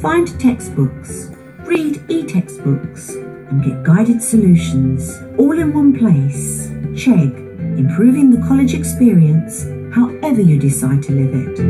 [0.00, 1.29] Find textbooks,
[1.70, 6.66] read e-textbooks, and get guided solutions all in one place.
[6.98, 7.32] Chegg,
[7.78, 11.60] improving the college experience however you decide to live it.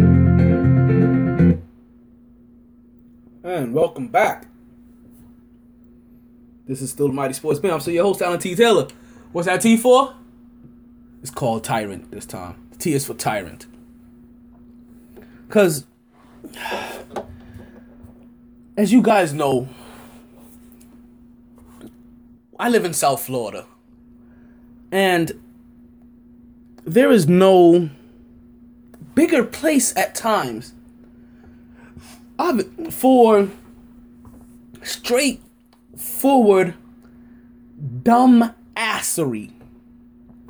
[3.44, 4.46] And welcome back.
[6.66, 7.74] This is still the MyT Sports Bam.
[7.74, 8.54] I'm still your host, Alan T.
[8.54, 8.88] Taylor.
[9.32, 10.14] What's that T for?
[11.20, 12.68] It's called Tyrant this time.
[12.70, 13.66] The T is for Tyrant.
[15.46, 15.84] Because,
[18.78, 19.68] as you guys know,
[22.61, 23.64] I live in South Florida.
[24.92, 25.33] And
[26.85, 27.88] there is no
[29.14, 30.75] bigger place at times
[32.38, 33.49] of- for
[34.83, 36.75] straightforward
[38.03, 39.51] dumb assery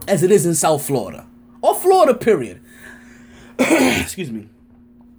[0.09, 1.27] as it is in South Florida
[1.62, 2.61] or Florida, period.
[3.59, 4.49] Excuse me.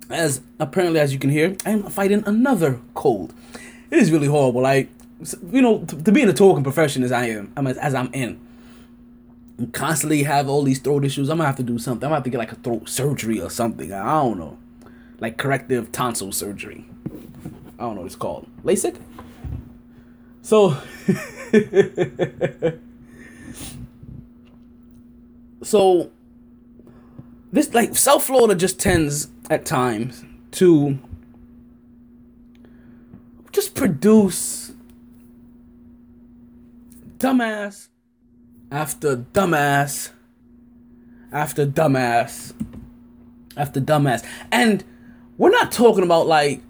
[0.09, 3.33] As apparently, as you can hear, I'm fighting another cold.
[3.89, 4.61] It is really horrible.
[4.61, 4.89] Like,
[5.51, 8.09] you know, to, to be in the talking profession as I am, I'm- as I'm
[8.13, 8.39] in,
[9.57, 11.29] and constantly have all these throat issues.
[11.29, 12.03] I'm gonna have to do something.
[12.05, 13.91] I'm gonna have to get like a throat surgery or something.
[13.93, 14.57] I don't know,
[15.19, 16.85] like corrective tonsil surgery.
[17.77, 18.47] I don't know what it's called.
[18.63, 18.97] LASIK.
[20.43, 20.75] So,
[25.63, 26.11] so
[27.51, 30.97] this like South Florida just tends at times to
[33.51, 34.70] just produce
[37.21, 37.87] dumbass
[38.71, 40.09] after dumbass
[41.31, 42.51] after dumbass
[43.55, 44.25] after dumbass.
[44.51, 44.83] And
[45.37, 46.61] we're not talking about like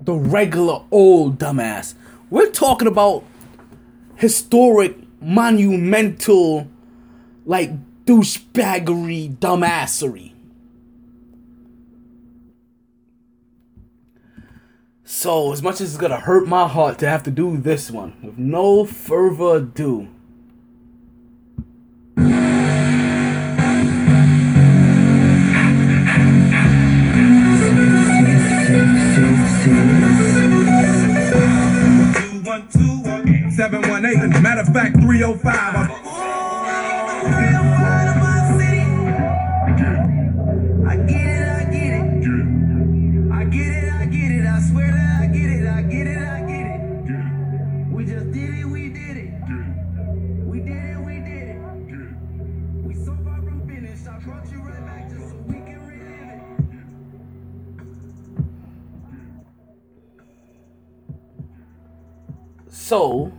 [0.00, 1.94] the regular old dumbass.
[2.30, 3.22] We're talking about
[4.16, 6.68] historic, monumental,
[7.44, 7.70] like
[8.06, 10.32] douchebaggery, dumbassery.
[15.10, 18.12] So, as much as it's gonna hurt my heart to have to do this one,
[18.22, 20.06] with no further ado,
[22.14, 22.24] Two
[32.44, 34.18] one two one seven one eight.
[34.42, 35.88] Matter of fact, three oh five.
[36.04, 37.87] Oh
[62.88, 63.30] So,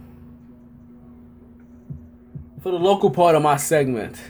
[2.62, 4.21] for the local part of my segment,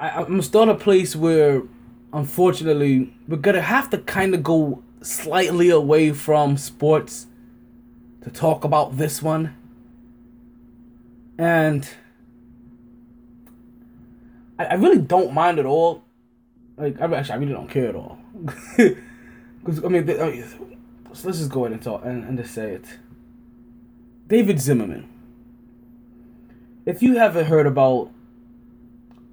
[0.00, 1.60] I, I'm still in a place where,
[2.10, 7.26] unfortunately, we're gonna have to kind of go slightly away from sports
[8.22, 9.54] to talk about this one.
[11.36, 11.86] And
[14.58, 16.02] I, I really don't mind at all.
[16.78, 18.18] Like, I actually, I really don't care at all.
[19.64, 20.06] Because I mean,
[21.14, 22.84] so let's just go ahead and talk and, and just say it.
[24.26, 25.08] David Zimmerman.
[26.84, 28.10] If you haven't heard about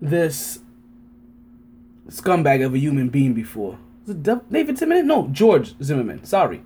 [0.01, 0.59] this
[2.07, 5.07] scumbag of a human being before, David Zimmerman?
[5.07, 6.23] No, George Zimmerman.
[6.23, 6.61] Sorry.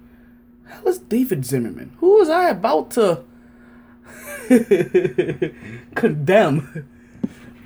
[0.68, 1.92] Hell is David Zimmerman?
[2.00, 3.24] Who was I about to
[5.96, 6.88] condemn?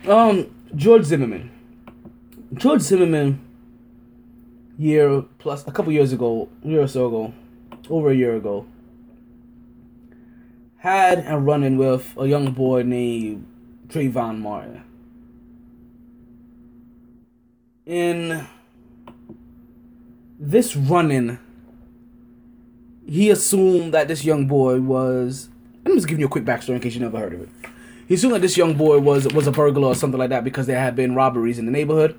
[0.07, 1.51] Um, George Zimmerman.
[2.53, 3.39] George Zimmerman
[4.77, 7.33] year plus a couple years ago, year or so ago,
[7.89, 8.65] over a year ago,
[10.77, 13.45] had a run in with a young boy named
[13.87, 14.83] Trayvon Martin.
[17.85, 18.45] In
[20.39, 21.39] this run in,
[23.07, 25.49] he assumed that this young boy was.
[25.85, 27.49] I'm just giving you a quick backstory in case you never heard of it.
[28.07, 30.67] He assumed that this young boy was was a burglar or something like that because
[30.67, 32.17] there had been robberies in the neighborhood.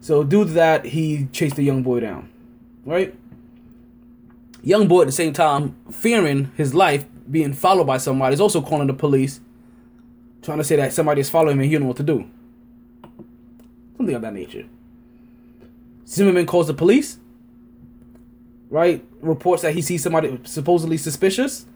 [0.00, 2.28] So due to that, he chased the young boy down.
[2.84, 3.14] Right?
[4.62, 8.60] Young boy at the same time, fearing his life, being followed by somebody, is also
[8.62, 9.40] calling the police,
[10.42, 12.28] trying to say that somebody is following him and he don't know what to do.
[13.96, 14.66] Something of that nature.
[16.06, 17.18] Zimmerman calls the police,
[18.70, 19.04] right?
[19.20, 21.66] Reports that he sees somebody supposedly suspicious,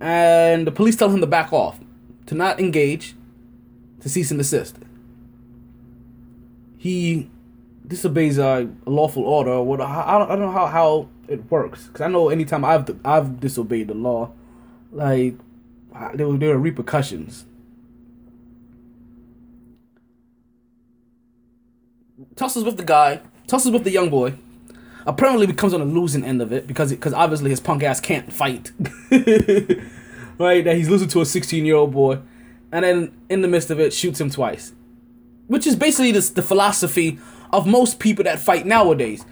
[0.00, 1.78] and the police tell him to back off,
[2.26, 3.14] to not engage,
[4.00, 4.76] to cease and desist.
[6.78, 7.30] He
[7.86, 11.86] disobeys a lawful order, what I don't, I don't know how, how it works.
[11.86, 14.30] Because I know anytime I've I've disobeyed the law,
[14.92, 15.34] like
[16.14, 17.46] there were there are repercussions.
[22.36, 24.34] Tussles with the guy, tussles with the young boy.
[25.06, 28.32] Apparently becomes on the losing end of it because because obviously his punk ass can't
[28.32, 28.72] fight.
[29.10, 32.20] right, that he's losing to a 16 year old boy,
[32.72, 34.72] and then in the midst of it shoots him twice,
[35.46, 37.18] which is basically this, the philosophy
[37.54, 39.24] of most people that fight nowadays.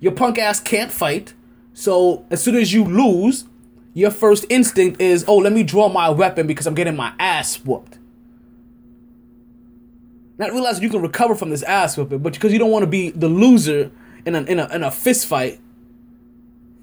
[0.00, 1.34] Your punk ass can't fight,
[1.74, 3.46] so as soon as you lose,
[3.94, 7.56] your first instinct is, oh, let me draw my weapon because I'm getting my ass
[7.64, 7.98] whooped.
[10.38, 12.88] Not realizing you can recover from this ass whooping, but because you don't want to
[12.88, 13.90] be the loser
[14.24, 15.60] in a in a in a fist fight,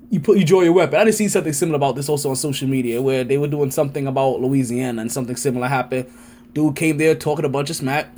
[0.10, 1.00] you put you draw your weapon.
[1.00, 3.72] I did see something similar about this also on social media where they were doing
[3.72, 6.10] something about Louisiana and something similar happened.
[6.54, 8.14] Dude came there talking a bunch of smack,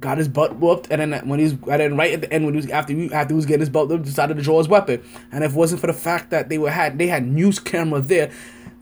[0.00, 2.54] got his butt whooped, and then when he and then right at the end when
[2.54, 4.68] he was after he, after he was getting his butt whooped, decided to draw his
[4.68, 5.02] weapon.
[5.30, 8.00] And if it wasn't for the fact that they were had they had news camera
[8.00, 8.30] there,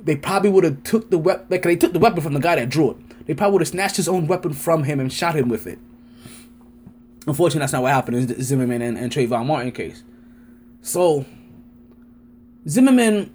[0.02, 2.56] they probably would have took the weapon like they took the weapon from the guy
[2.56, 3.26] that drew it.
[3.26, 5.78] They probably would have snatched his own weapon from him and shot him with it.
[7.26, 10.02] Unfortunately, that's not what happened in the Zimmerman and, and Trayvon Martin case.
[10.80, 11.26] So
[12.66, 13.30] Zimmerman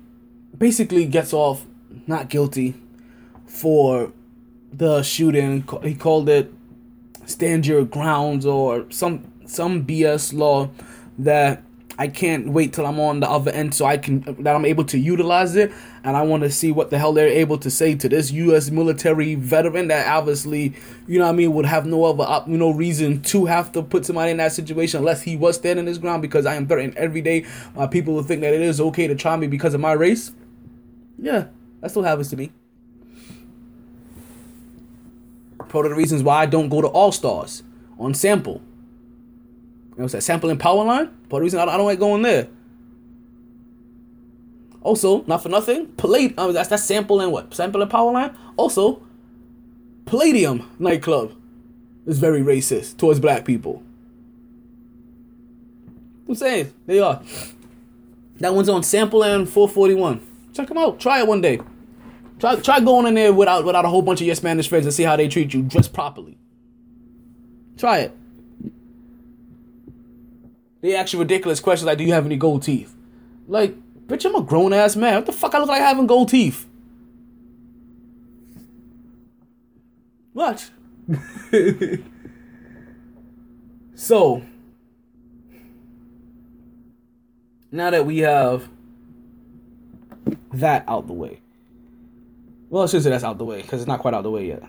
[0.58, 1.66] basically gets off
[2.08, 2.74] not guilty
[3.46, 4.12] for
[4.72, 5.68] the shooting.
[5.84, 6.52] He called it
[7.26, 10.70] stand your grounds or some some BS law
[11.20, 11.64] that
[11.98, 14.84] I can't wait till I'm on the other end so I can that I'm able
[14.86, 15.72] to utilize it.
[16.04, 18.72] And I want to see what the hell they're able to say to this US
[18.72, 20.74] military veteran that obviously
[21.08, 24.06] you know I mean would have no other you know reason to have to put
[24.06, 27.22] somebody in that situation unless he was standing his ground because I am threatened every
[27.22, 27.46] day
[27.78, 30.34] uh, people will think that it is okay to try me because of my race.
[31.20, 31.48] Yeah
[31.82, 32.52] that still happens to me
[35.74, 37.64] part of the reasons why I don't go to All Stars
[38.00, 38.62] on sample
[39.94, 41.06] you know, what's that sampling power line?
[41.06, 42.48] Part of the reason I don't, I don't like going there.
[44.82, 46.34] Also, not for nothing, Palladium.
[46.40, 47.54] Um, that's that sample and what?
[47.54, 48.36] Sample and power line.
[48.58, 49.04] Also,
[50.06, 51.34] Palladium nightclub
[52.08, 53.84] is very racist towards black people.
[56.28, 57.22] I'm saying they are.
[58.40, 60.26] That one's on sample and 441.
[60.54, 61.00] Check them out.
[61.00, 61.60] Try it one day.
[62.44, 64.94] Try try going in there without without a whole bunch of your Spanish friends and
[64.94, 65.62] see how they treat you.
[65.62, 66.38] Dress properly.
[67.78, 68.18] Try it.
[70.82, 72.94] They ask you ridiculous questions like, "Do you have any gold teeth?"
[73.48, 73.78] Like,
[74.08, 75.16] bitch, I'm a grown ass man.
[75.16, 76.68] What the fuck I look like having gold teeth?
[80.34, 80.70] What?
[83.96, 84.42] so,
[87.72, 88.68] now that we have
[90.52, 91.40] that out the way,
[92.74, 94.48] well, I should say that's out the way because it's not quite out the way
[94.48, 94.64] yet.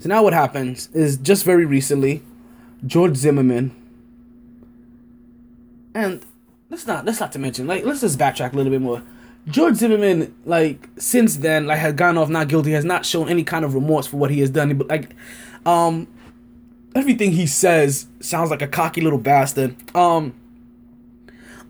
[0.00, 2.22] So now what happens is just very recently,
[2.84, 3.70] George Zimmerman,
[5.94, 6.26] and
[6.70, 9.04] let's not let's not to mention like let's just backtrack a little bit more.
[9.46, 13.44] George Zimmerman, like since then, like has gone off not guilty, has not shown any
[13.44, 14.76] kind of remorse for what he has done.
[14.76, 15.14] But like,
[15.64, 16.08] um,
[16.96, 19.76] everything he says sounds like a cocky little bastard.
[19.96, 20.34] Um,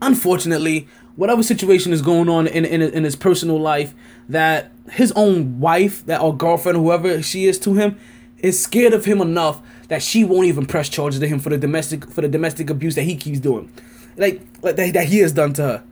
[0.00, 0.88] unfortunately,
[1.18, 3.92] whatever situation is going on in in, in his personal life,
[4.28, 7.98] that his own wife, that or girlfriend, whoever she is to him,
[8.38, 11.58] is scared of him enough that she won't even press charges to him for the
[11.58, 13.70] domestic for the domestic abuse that he keeps doing,
[14.16, 15.84] like, like that, that he has done to her.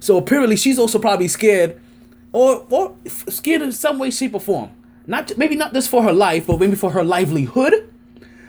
[0.00, 1.80] So apparently, she's also probably scared,
[2.32, 4.70] or or scared in some way, shape, or form.
[5.06, 7.90] Not maybe not just for her life, but maybe for her livelihood,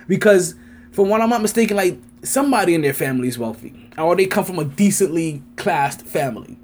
[0.05, 0.55] because
[0.91, 4.43] from what I'm not mistaken, like somebody in their family is wealthy, or they come
[4.43, 6.57] from a decently classed family,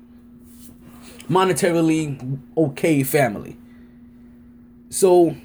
[1.30, 3.58] monetarily okay family.
[4.90, 5.36] So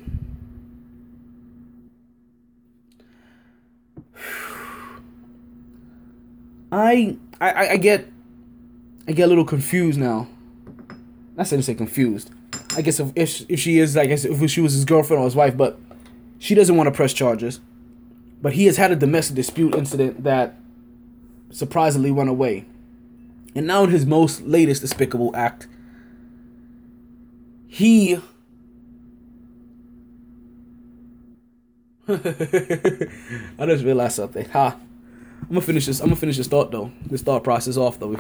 [6.73, 8.09] I, I I get
[9.07, 10.29] I get a little confused now.
[11.37, 12.31] Not to say confused.
[12.75, 13.13] I guess if,
[13.49, 15.79] if she is, I guess if she was his girlfriend or his wife, but
[16.39, 17.61] she doesn't want to press charges.
[18.43, 20.57] But he has had a domestic dispute incident that
[21.51, 22.67] surprisingly went away.
[23.55, 25.67] And now in his most latest despicable act,
[27.67, 28.15] he
[32.09, 34.49] I just realized something.
[34.51, 34.77] Ha.
[35.43, 36.01] I'm gonna finish this.
[36.01, 36.93] I'm gonna finish this thought though.
[37.05, 38.17] This thought process off though.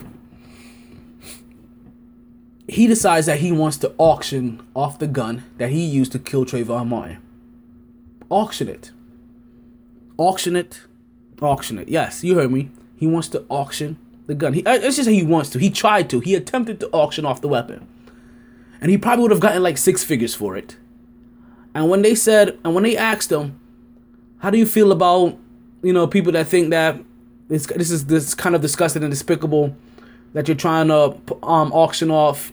[2.68, 6.44] He decides that he wants to auction off the gun that he used to kill
[6.44, 7.18] Trayvon Martin.
[8.28, 8.90] Auction it.
[10.18, 10.80] Auction it.
[11.40, 11.88] Auction it.
[11.88, 12.70] Yes, you heard me.
[12.96, 14.54] He wants to auction the gun.
[14.54, 15.58] He, uh, it's just he wants to.
[15.58, 16.20] He tried to.
[16.20, 17.86] He attempted to auction off the weapon,
[18.80, 20.76] and he probably would have gotten like six figures for it.
[21.74, 23.60] And when they said, and when they asked him,
[24.38, 25.38] "How do you feel about
[25.86, 26.98] you know, people that think that
[27.48, 29.76] this this is this kind of disgusting and despicable
[30.32, 32.52] that you're trying to um auction off,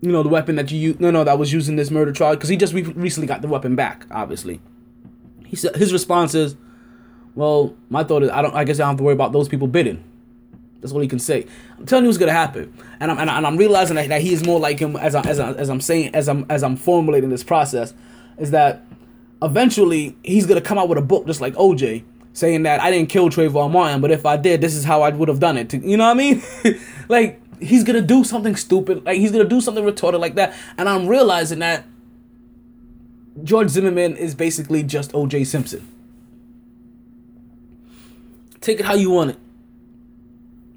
[0.00, 2.34] you know, the weapon that you no no that was used in this murder trial
[2.34, 4.06] because he just re- recently got the weapon back.
[4.12, 4.60] Obviously,
[5.44, 6.54] he said his response is,
[7.34, 8.54] "Well, my thought is I don't.
[8.54, 10.02] I guess I don't have to worry about those people bidding."
[10.82, 11.46] That's all he can say.
[11.78, 14.32] I'm telling you what's gonna happen, and I'm and, I, I'm realizing that, that he
[14.32, 16.76] is more like him as I, as I, as I'm saying as I'm as I'm
[16.76, 17.94] formulating this process,
[18.36, 18.84] is that
[19.40, 22.02] eventually he's gonna come out with a book just like OJ,
[22.32, 25.10] saying that I didn't kill Trayvon Martin, but if I did, this is how I
[25.10, 25.72] would have done it.
[25.72, 26.42] You know what I mean?
[27.08, 30.88] like he's gonna do something stupid, like he's gonna do something retarded like that, and
[30.88, 31.84] I'm realizing that
[33.44, 35.91] George Zimmerman is basically just OJ Simpson.
[38.62, 39.38] Take it how you want it.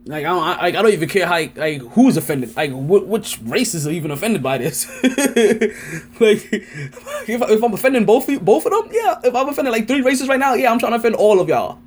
[0.07, 2.55] Like I don't, I, I don't even care how like who's offended.
[2.55, 4.87] Like wh- which races are even offended by this?
[5.03, 9.19] like if, if I'm offending both of- both of them, yeah.
[9.23, 11.47] If I'm offending like three races right now, yeah, I'm trying to offend all of
[11.49, 11.79] y'all,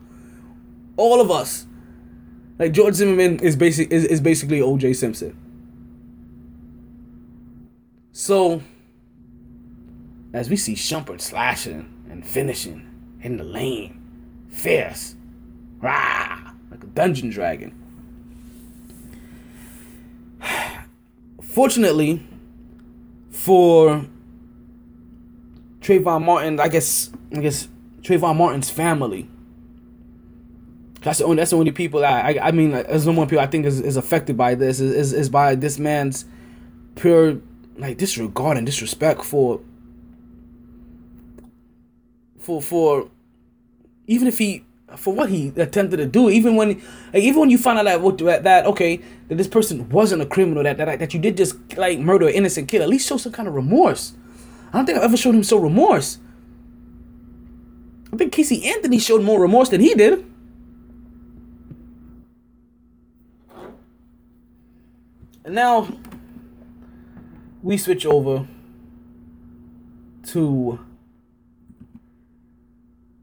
[0.96, 1.66] all of us.
[2.58, 4.94] Like George Zimmerman is basic is, is basically O.J.
[4.94, 5.36] Simpson.
[8.12, 8.62] So
[10.32, 12.88] as we see Shumpert slashing and finishing
[13.22, 14.00] in the lane,
[14.50, 15.14] fierce,
[15.80, 17.74] rah, like a dungeon dragon.
[21.42, 22.22] Fortunately,
[23.30, 24.04] for
[25.80, 27.68] Trayvon Martin, I guess I guess
[28.02, 29.28] Trayvon Martin's family.
[31.00, 33.42] That's the only that's the only people that I I mean there's no one people
[33.42, 36.24] I think is, is affected by this is, is is by this man's
[36.96, 37.40] pure
[37.76, 39.60] like disregard and disrespect for
[42.38, 43.08] for for
[44.06, 44.64] even if he
[44.96, 46.68] for what he attempted to do even when
[47.12, 50.26] like, even when you find out that what that, okay that this person wasn't a
[50.26, 53.16] criminal that, that that you did just like murder an innocent kid at least show
[53.16, 54.14] some kind of remorse.
[54.72, 56.18] I don't think i've ever showed him so remorse.
[58.12, 60.24] I think casey anthony showed more remorse than he did.
[65.44, 65.88] And now
[67.62, 68.46] we switch over
[70.28, 70.78] to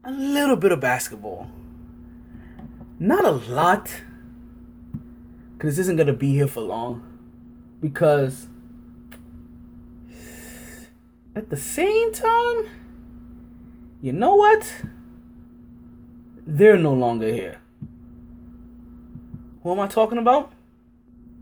[0.04, 1.50] a little bit of basketball.
[2.98, 3.90] Not a lot,
[5.52, 7.02] because this isn't going to be here for long.
[7.80, 8.48] Because
[11.34, 12.66] at the same time,
[14.00, 14.72] you know what?
[16.46, 17.60] They're no longer here.
[19.62, 20.52] Who am I talking about?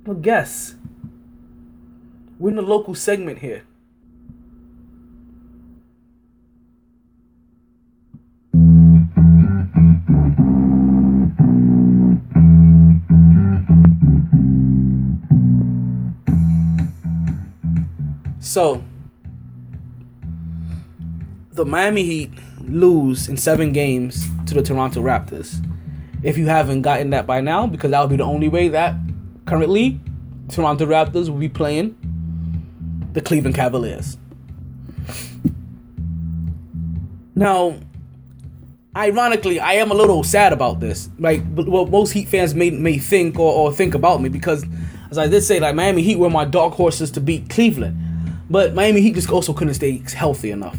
[0.04, 0.74] Well, guess.
[2.38, 3.62] We're in the local segment here.
[18.54, 18.84] So,
[21.54, 22.30] the Miami Heat
[22.60, 25.60] lose in seven games to the Toronto Raptors.
[26.22, 28.94] If you haven't gotten that by now, because that would be the only way that
[29.44, 29.98] currently
[30.50, 31.96] Toronto Raptors will be playing
[33.12, 34.18] the Cleveland Cavaliers.
[37.34, 37.74] Now,
[38.96, 41.10] ironically, I am a little sad about this.
[41.18, 44.64] Like what most Heat fans may may think or, or think about me because,
[45.10, 48.13] as I did say, like Miami Heat were my dark horses to beat Cleveland,
[48.50, 50.78] but Miami Heat just also couldn't stay healthy enough,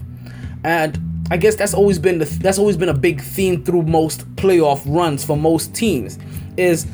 [0.63, 0.99] and
[1.31, 4.83] I guess that's always been the that's always been a big theme through most playoff
[4.85, 6.19] runs for most teams
[6.55, 6.85] is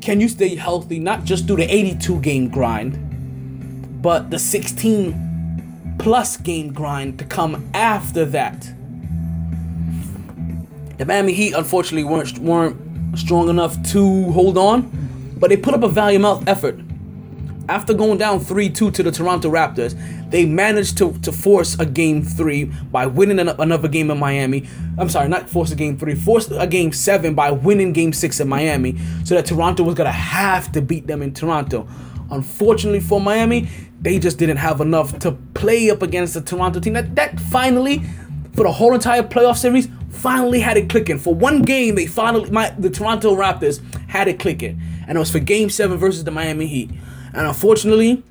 [0.00, 6.38] can you stay healthy not just through the 82 game grind, but the 16 plus
[6.38, 8.72] game grind to come after that.
[10.96, 14.90] The Miami Heat unfortunately weren't weren't strong enough to hold on,
[15.38, 16.78] but they put up a valiant effort.
[17.70, 19.94] After going down 3-2 to the Toronto Raptors,
[20.28, 24.68] they managed to, to force a game three by winning an, another game in Miami.
[24.98, 28.40] I'm sorry, not force a game three, force a game seven by winning game six
[28.40, 31.86] in Miami, so that Toronto was gonna have to beat them in Toronto.
[32.32, 33.68] Unfortunately for Miami,
[34.00, 36.94] they just didn't have enough to play up against the Toronto team.
[36.94, 38.02] That that finally,
[38.56, 41.20] for the whole entire playoff series, finally had it clicking.
[41.20, 45.30] For one game, they finally my the Toronto Raptors had it clicking, and it was
[45.30, 46.90] for Game Seven versus the Miami Heat.
[47.34, 48.22] And unfortunately,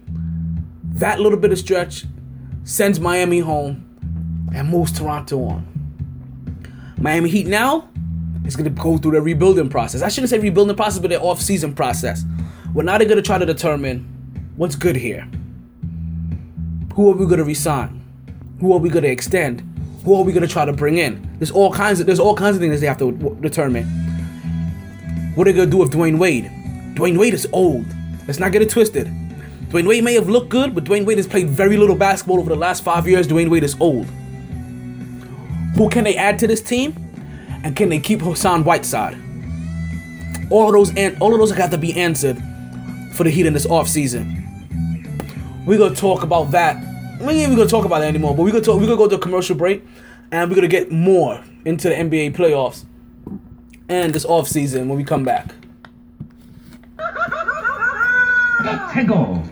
[0.94, 2.06] that little bit of stretch
[2.64, 3.86] sends Miami home
[4.54, 5.66] and moves Toronto on.
[6.98, 7.90] Miami Heat now
[8.46, 10.02] is going to go through the rebuilding process.
[10.02, 12.26] I shouldn't say rebuilding process, but the off-season process.
[12.74, 14.04] Well, now they're going to try to determine
[14.58, 15.28] what's good here.
[16.94, 18.04] Who are we going to resign?
[18.60, 19.62] Who are we going to extend?
[20.04, 21.38] Who are we going to try to bring in?
[21.38, 23.86] There's all kinds of there's all kinds of things they have to determine.
[25.36, 26.46] What are they going to do with Dwyane Wade?
[26.96, 27.86] Dwyane Wade is old.
[28.30, 29.08] Let's not get it twisted.
[29.70, 32.50] Dwyane Wade may have looked good, but Dwyane Wade has played very little basketball over
[32.50, 33.28] the last five years.
[33.28, 34.06] Dwyane Wade is old.
[35.76, 36.94] Who can they add to this team?
[37.64, 39.18] And can they keep Hassan Whiteside?
[40.52, 42.38] All of those and all of those have got to be answered
[43.16, 44.46] for the Heat in this offseason.
[45.66, 46.76] We're gonna talk about that.
[47.20, 49.08] We ain't even gonna talk about that anymore, but we're gonna talk, we're gonna go
[49.08, 49.84] to a commercial break
[50.32, 52.86] and we're gonna get more into the NBA playoffs
[53.90, 55.56] and this offseason when we come back.
[58.60, 59.50] Off.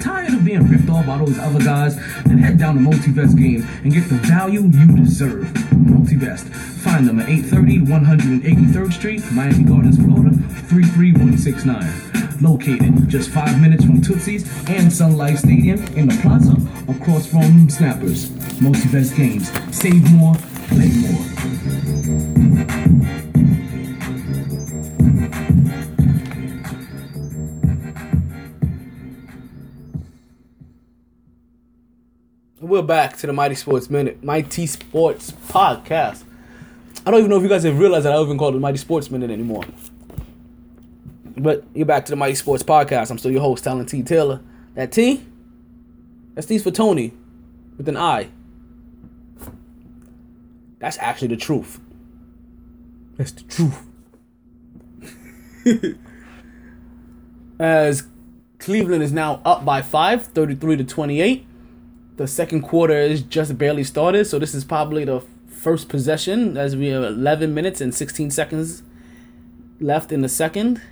[0.00, 1.94] Tired of being ripped off by those other guys?
[2.24, 5.44] Then head down to Multivest Games and get the value you deserve.
[5.70, 6.52] Multivest.
[6.82, 10.30] Find them at 830 183rd Street, Miami Gardens, Florida,
[10.66, 12.42] 33169.
[12.42, 16.56] Located just five minutes from Tootsie's and Sun Life Stadium in the plaza
[16.88, 18.28] across from Snappers.
[18.60, 19.52] Multivest Games.
[19.76, 20.34] Save more,
[20.68, 21.24] play more.
[32.78, 36.22] We're back to the MyT Sports Minute, MyT Sports Podcast.
[37.04, 38.52] I don't even know if you guys have realized that I don't even call it
[38.52, 39.64] the MyT Sports Minute anymore.
[41.36, 43.10] But you're back to the MyT Sports Podcast.
[43.10, 44.04] I'm still your host, Talent T.
[44.04, 44.42] Taylor.
[44.76, 45.26] That T?
[46.36, 47.14] That T's for Tony
[47.76, 48.28] with an I.
[50.78, 51.80] That's actually the truth.
[53.16, 53.86] That's the truth.
[57.58, 58.06] As
[58.60, 61.47] Cleveland is now up by five, 33 to 28
[62.18, 66.76] the second quarter is just barely started, so this is probably the first possession as
[66.76, 68.82] we have 11 minutes and 16 seconds
[69.80, 70.82] left in the second.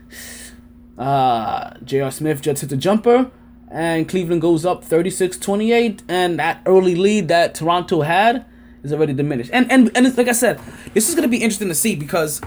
[0.96, 2.12] Uh, J.R.
[2.12, 3.30] Smith just hit the jumper,
[3.68, 8.46] and Cleveland goes up 36 28, and that early lead that Toronto had
[8.84, 9.50] is already diminished.
[9.52, 10.60] And, and, and like I said,
[10.94, 12.40] this is going to be interesting to see because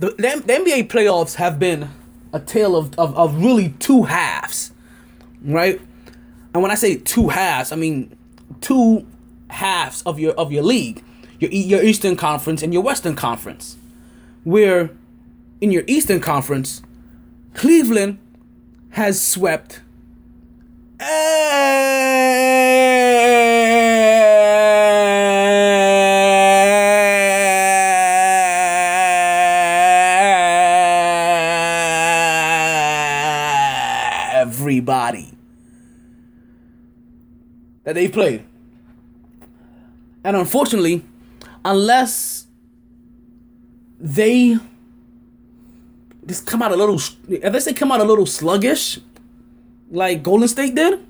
[0.00, 1.88] the, the, the NBA playoffs have been
[2.32, 4.72] a tale of, of, of really two halves,
[5.42, 5.80] right?
[6.52, 8.16] And when I say two halves, I mean
[8.60, 9.06] two
[9.48, 11.02] halves of your of your league,
[11.38, 13.76] your your Eastern Conference and your Western Conference.
[14.44, 14.90] Where
[15.60, 16.82] in your Eastern Conference,
[17.54, 18.18] Cleveland
[18.90, 19.80] has swept
[37.90, 38.44] that they've played.
[40.22, 41.04] And unfortunately,
[41.64, 42.46] unless
[43.98, 44.56] they
[46.24, 47.00] just come out a little,
[47.42, 49.00] unless they come out a little sluggish,
[49.90, 51.04] like Golden State did,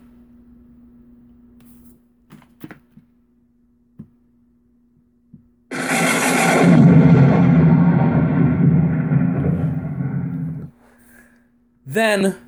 [11.85, 12.39] then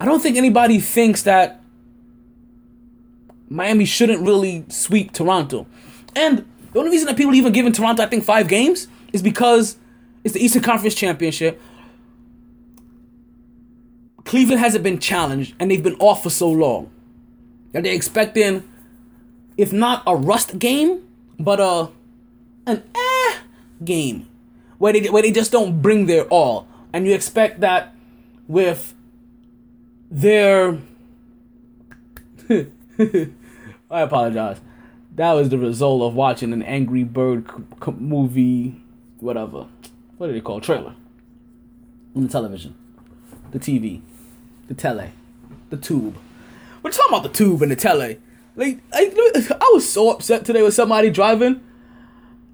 [0.00, 1.61] I don't think anybody thinks that
[3.52, 5.66] Miami shouldn't really sweep Toronto.
[6.16, 9.76] And the only reason that people even giving Toronto, I think, five games is because
[10.24, 11.60] it's the Eastern Conference Championship.
[14.24, 16.90] Cleveland hasn't been challenged, and they've been off for so long
[17.72, 18.68] that they're expecting,
[19.56, 21.02] if not a rust game,
[21.38, 21.90] but a
[22.66, 23.38] an eh
[23.84, 24.28] game
[24.78, 27.94] where they where they just don't bring their all, and you expect that
[28.46, 28.94] with
[30.10, 30.78] their
[33.92, 34.58] I apologize.
[35.16, 38.80] That was the result of watching an Angry Bird c- c- movie,
[39.20, 39.66] whatever.
[40.16, 40.94] What do they call trailer?
[42.16, 42.74] On the television,
[43.50, 44.00] the TV,
[44.68, 45.10] the tele,
[45.68, 46.16] the tube.
[46.82, 48.18] We're talking about the tube and the tele.
[48.56, 49.14] Like, like
[49.50, 51.60] I was so upset today with somebody driving.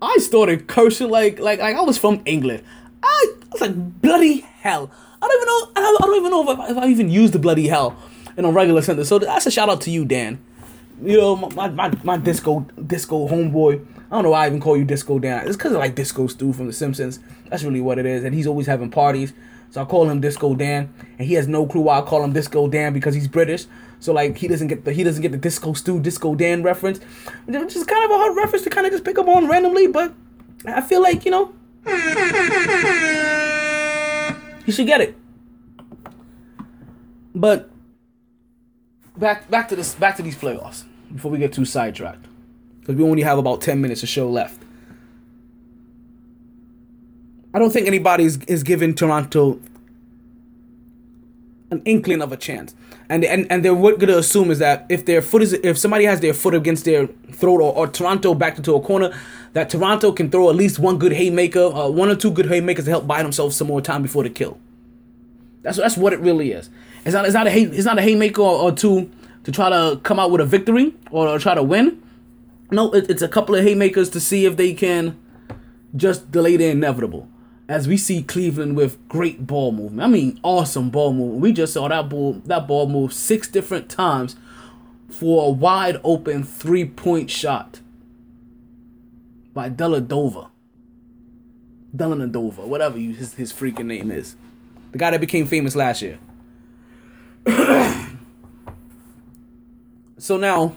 [0.03, 2.65] I started cursing like like like I was from England.
[3.03, 4.91] I, I was like bloody hell.
[5.23, 5.73] I don't even know.
[5.77, 7.97] I don't, I don't even know if I, if I even used the bloody hell
[8.37, 9.09] in a regular sentence.
[9.09, 10.39] So that's a shout out to you, Dan.
[11.01, 13.87] You know my my, my disco disco homeboy.
[14.11, 15.47] I don't know why I even call you Disco Dan.
[15.47, 17.21] It's because of like Disco Stu from The Simpsons.
[17.51, 18.25] That's really what it is.
[18.25, 19.35] And he's always having parties.
[19.71, 22.33] So I call him Disco Dan, and he has no clue why I call him
[22.33, 23.67] Disco Dan because he's British.
[24.01, 27.01] So like he doesn't get the he doesn't get the Disco Stu Disco Dan reference,
[27.45, 29.89] which is kind of a hard reference to kind of just pick up on randomly.
[29.89, 30.15] But
[30.65, 31.53] I feel like you know
[34.65, 35.17] he should get it.
[37.35, 37.69] But
[39.19, 40.85] back back to this back to these playoffs
[41.15, 42.27] before we get too sidetracked.
[42.81, 44.63] Because we only have about 10 minutes of show left.
[47.53, 49.61] I don't think anybody is, is giving toronto
[51.71, 52.75] an inkling of a chance.
[53.11, 56.05] And and, and they're what gonna assume is that if their foot is if somebody
[56.05, 59.19] has their foot against their throat or, or toronto backed into a corner
[59.55, 62.85] that toronto can throw at least one good haymaker uh, one or two good haymakers
[62.85, 64.59] to help buy themselves some more time before the kill.
[65.63, 66.69] That's that's what it really is.
[67.05, 69.11] It's not it's not a hay, it's not a haymaker or, or two
[69.49, 72.03] to try to come out with a victory or, try to win.
[72.71, 75.19] No, it, it's a couple of haymakers to see if they can
[75.97, 77.31] just delay the inevitable.
[77.67, 80.03] As we see Cleveland with great ball movement.
[80.03, 81.41] I mean, awesome ball movement.
[81.41, 84.37] We just saw that ball that ball move six different times
[85.09, 87.81] for a wide open three point shot
[89.55, 90.51] by Deladova.
[91.97, 94.37] Delanadova, whatever his, his freaking name is.
[94.93, 96.19] The guy that became famous last year.
[100.29, 100.75] So now,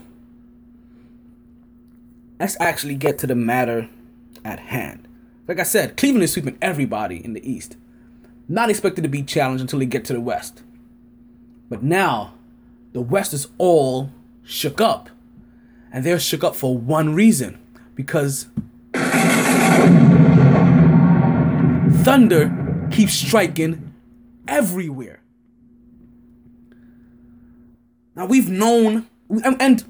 [2.39, 3.89] let's actually get to the matter
[4.45, 5.09] at hand.
[5.45, 7.75] Like I said, Cleveland is sweeping everybody in the East.
[8.47, 10.63] Not expected to be challenged until they get to the West.
[11.69, 12.35] But now,
[12.93, 15.09] the West is all shook up.
[15.91, 17.59] And they're shook up for one reason
[17.93, 18.45] because
[22.05, 23.93] thunder keeps striking
[24.47, 25.19] everywhere.
[28.15, 29.07] Now we've known,
[29.43, 29.83] and, and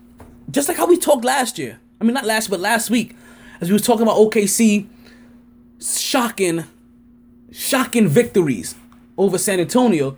[0.49, 1.79] just like how we talked last year.
[1.99, 3.15] I mean, not last, but last week,
[3.59, 4.87] as we was talking about OKC
[5.81, 6.65] shocking,
[7.51, 8.75] shocking victories
[9.17, 10.17] over San Antonio.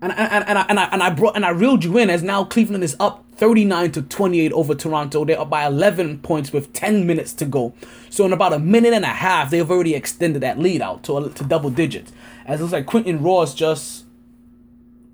[0.00, 2.24] And, and, and, I, and, I, and I brought and I reeled you in as
[2.24, 5.24] now Cleveland is up 39 to 28 over Toronto.
[5.24, 7.74] They're up by 11 points with 10 minutes to go.
[8.10, 11.28] So in about a minute and a half, they've already extended that lead out to,
[11.30, 12.12] to double digits.
[12.44, 14.04] As it looks like Quentin Ross just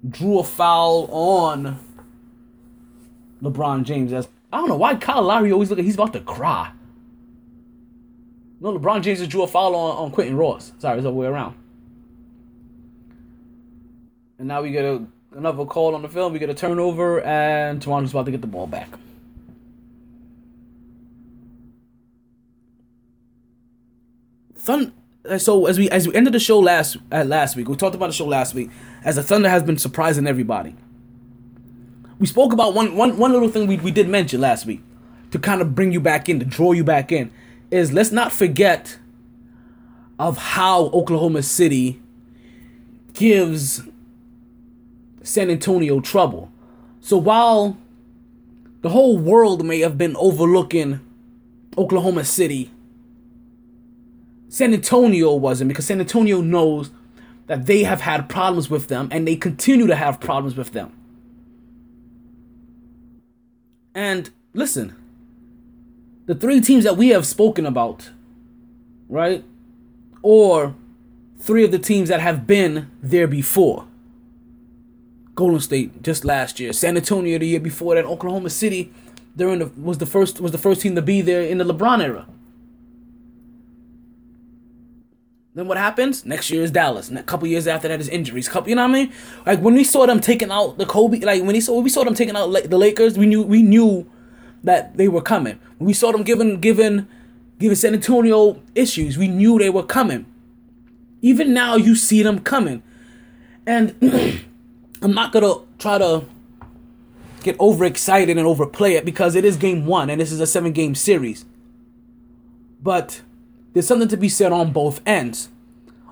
[0.09, 1.79] drew a foul on
[3.43, 4.13] LeBron James.
[4.13, 6.73] As I don't know why Kyle Lowry always look like he's about to cry.
[8.61, 10.73] No, LeBron James just drew a foul on, on Quentin Ross.
[10.79, 11.55] Sorry, it's the other way around.
[14.39, 15.05] And now we get a,
[15.37, 16.33] another call on the film.
[16.33, 18.89] We get a turnover, and Toronto's about to get the ball back.
[24.57, 24.93] Thun-
[25.29, 27.95] uh, so as we as we ended the show last uh, last week, we talked
[27.95, 28.71] about the show last week.
[29.05, 30.75] As the Thunder has been surprising everybody.
[32.19, 34.83] We spoke about one one one little thing we, we did mention last week
[35.31, 37.31] to kind of bring you back in, to draw you back in,
[37.71, 38.99] is let's not forget
[40.19, 42.01] of how Oklahoma City
[43.13, 43.83] gives
[45.23, 46.51] San Antonio trouble.
[47.01, 47.77] So while
[48.81, 51.01] the whole world may have been overlooking
[51.77, 52.71] Oklahoma City,
[54.49, 56.91] San Antonio wasn't because San Antonio knows
[57.47, 60.93] that they have had problems with them and they continue to have problems with them.
[63.99, 64.95] And listen,
[66.27, 68.11] the three teams that we have spoken about,
[69.09, 69.43] right?
[70.23, 70.77] Or
[71.41, 73.87] three of the teams that have been there before.
[75.35, 78.93] Golden State just last year, San Antonio the year before that, Oklahoma City
[79.35, 82.01] during the was the first was the first team to be there in the LeBron
[82.01, 82.29] era.
[85.55, 86.25] Then what happens?
[86.25, 87.11] Next year is Dallas.
[87.11, 88.49] A couple years after that is injuries.
[88.49, 89.13] Couple, you know what I mean?
[89.47, 91.91] Like when we saw them taking out the Kobe, like when we saw when we
[91.91, 94.09] saw them taking out the Lakers, we knew we knew
[94.63, 95.59] that they were coming.
[95.79, 97.09] When we saw them giving giving
[97.59, 100.27] giving San Antonio issues, we knew they were coming.
[101.23, 102.83] Even now, you see them coming,
[103.67, 103.97] and
[105.03, 106.25] I'm not gonna try to
[107.43, 110.73] get overexcited and overplay it because it is game one and this is a seven
[110.73, 111.45] game series.
[112.83, 113.23] But
[113.73, 115.49] there's something to be said on both ends.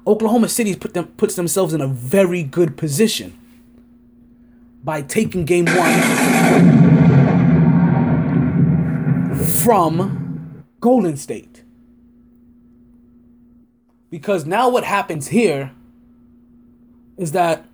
[0.06, 3.36] Oklahoma City put them puts themselves in a very good position
[4.84, 6.96] by taking game one
[9.64, 11.64] from Golden State.
[14.10, 15.72] Because now what happens here
[17.16, 17.66] is that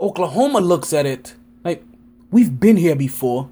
[0.00, 1.84] Oklahoma looks at it like
[2.30, 3.48] we've been here before,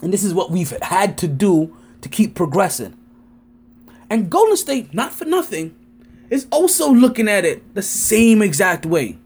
[0.00, 2.97] and this is what we've had to do to keep progressing.
[4.10, 5.74] And Golden State, not for nothing,
[6.30, 9.18] is also looking at it the same exact way.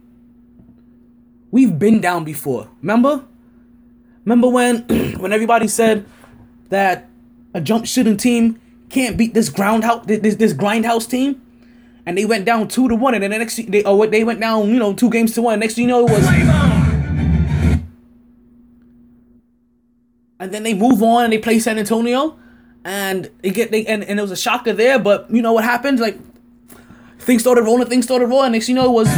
[1.51, 2.68] We've been down before.
[2.80, 3.24] Remember?
[4.24, 4.78] Remember when
[5.18, 6.07] when everybody said
[6.70, 7.09] that
[7.55, 11.41] a jump shooting team can't beat this ground house this this grindhouse team?
[12.05, 14.41] And they went down two to one, and then the next they oh they went
[14.41, 15.61] down you know two games to one.
[15.61, 16.26] Next you know it was.
[20.41, 22.37] And then they move on and they play San Antonio,
[22.85, 24.99] and it get they and, and it was a shocker there.
[24.99, 26.01] But you know what happened?
[26.01, 26.18] Like
[27.18, 28.53] things started rolling, things started rolling.
[28.53, 29.09] Next you know it was.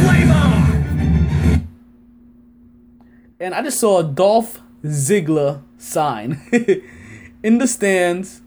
[3.39, 6.41] And I just saw a Dolph Ziggler sign
[7.43, 8.41] in the stands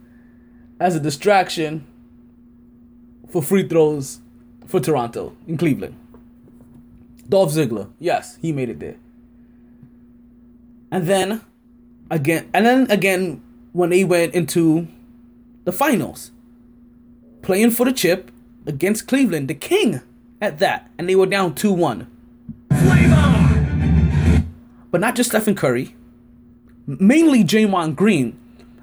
[0.80, 1.86] as a distraction
[3.28, 4.20] for free throws
[4.66, 5.96] for Toronto in Cleveland.
[7.28, 8.96] Dolph Ziggler, yes, he made it there.
[10.90, 11.42] And then
[12.10, 13.42] again, and then again
[13.72, 14.88] when they went into
[15.68, 16.30] the finals,
[17.42, 18.30] playing for the chip
[18.64, 20.00] against Cleveland, the King
[20.40, 22.06] at that, and they were down 2 1.
[24.90, 25.94] But not just Stephen Curry,
[26.86, 28.40] mainly Draymond Green,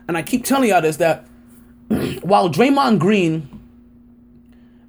[0.07, 1.25] and I keep telling y'all this that
[2.21, 3.49] while Draymond Green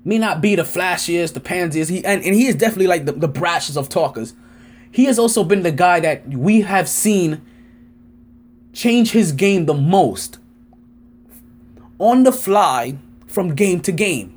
[0.04, 3.12] may not be the flashiest, the pansiest, he and, and he is definitely like the,
[3.12, 4.34] the brashest of talkers.
[4.92, 7.40] He has also been the guy that we have seen
[8.74, 10.38] change his game the most
[11.98, 14.32] on the fly from game to game.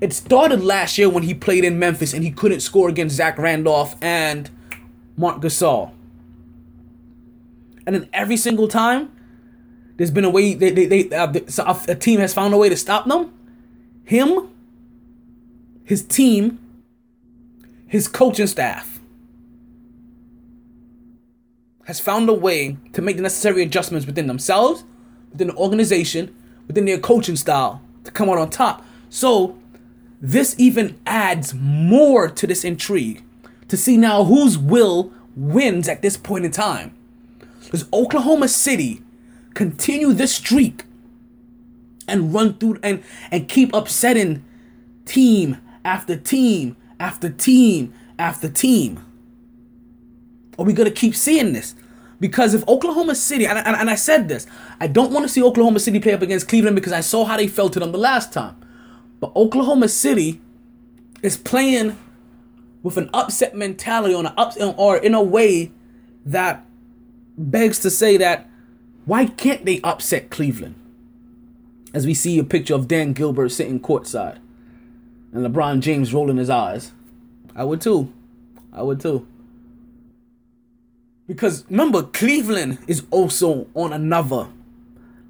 [0.00, 3.38] It started last year when he played in Memphis and he couldn't score against Zach
[3.38, 4.50] Randolph and
[5.16, 5.92] Marc Gasol.
[7.86, 9.10] And then every single time,
[9.96, 12.70] there's been a way they, they, they uh, a, a team has found a way
[12.70, 13.34] to stop them.
[14.04, 14.48] Him,
[15.84, 16.58] his team,
[17.86, 19.00] his coaching staff
[21.84, 24.84] has found a way to make the necessary adjustments within themselves,
[25.32, 26.34] within the organization,
[26.70, 28.84] within their coaching style to come out on top.
[29.08, 29.58] So
[30.20, 33.24] this even adds more to this intrigue
[33.66, 36.94] to see now whose will wins at this point in time.
[37.72, 39.02] Does Oklahoma City
[39.54, 40.84] continue this streak
[42.06, 43.02] and run through and
[43.32, 44.44] and keep upsetting
[45.06, 49.04] team after team after team after team?
[50.56, 51.74] Are we gonna keep seeing this?
[52.20, 54.46] Because if Oklahoma City, and, and, and I said this,
[54.78, 57.38] I don't want to see Oklahoma City play up against Cleveland because I saw how
[57.38, 58.56] they felt to them the last time.
[59.20, 60.40] But Oklahoma City
[61.22, 61.98] is playing
[62.82, 65.72] with an upset mentality on an up or in a way
[66.24, 66.64] that
[67.36, 68.48] begs to say that
[69.06, 70.76] why can't they upset Cleveland?
[71.92, 74.38] As we see a picture of Dan Gilbert sitting courtside
[75.32, 76.92] and LeBron James rolling his eyes.
[77.54, 78.12] I would too.
[78.72, 79.26] I would too.
[81.30, 84.48] Because remember, Cleveland is also on another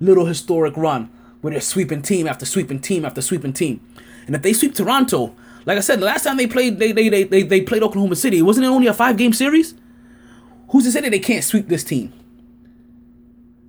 [0.01, 1.11] little historic run
[1.42, 3.86] where they're sweeping team after sweeping team after sweeping team.
[4.26, 5.36] And if they sweep Toronto,
[5.66, 8.16] like I said, the last time they played they they, they, they, they played Oklahoma
[8.16, 9.74] City, wasn't it only a five game series?
[10.70, 12.14] Who's to say that they can't sweep this team?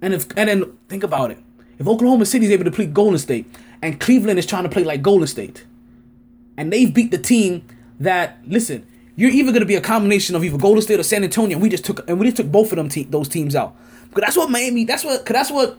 [0.01, 1.39] And if and then think about it.
[1.79, 3.45] If Oklahoma City is able to play Golden State
[3.81, 5.65] and Cleveland is trying to play like Golden State,
[6.55, 7.67] and they've beat the team
[7.99, 11.55] that listen, you're either gonna be a combination of either Golden State or San Antonio.
[11.55, 13.75] And we just took and we just took both of them te- those teams out.
[14.09, 14.83] Because that's what Miami.
[14.85, 15.25] That's what.
[15.25, 15.77] Cause that's what.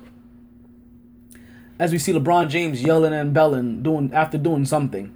[1.79, 5.15] As we see LeBron James yelling and belling, doing after doing something,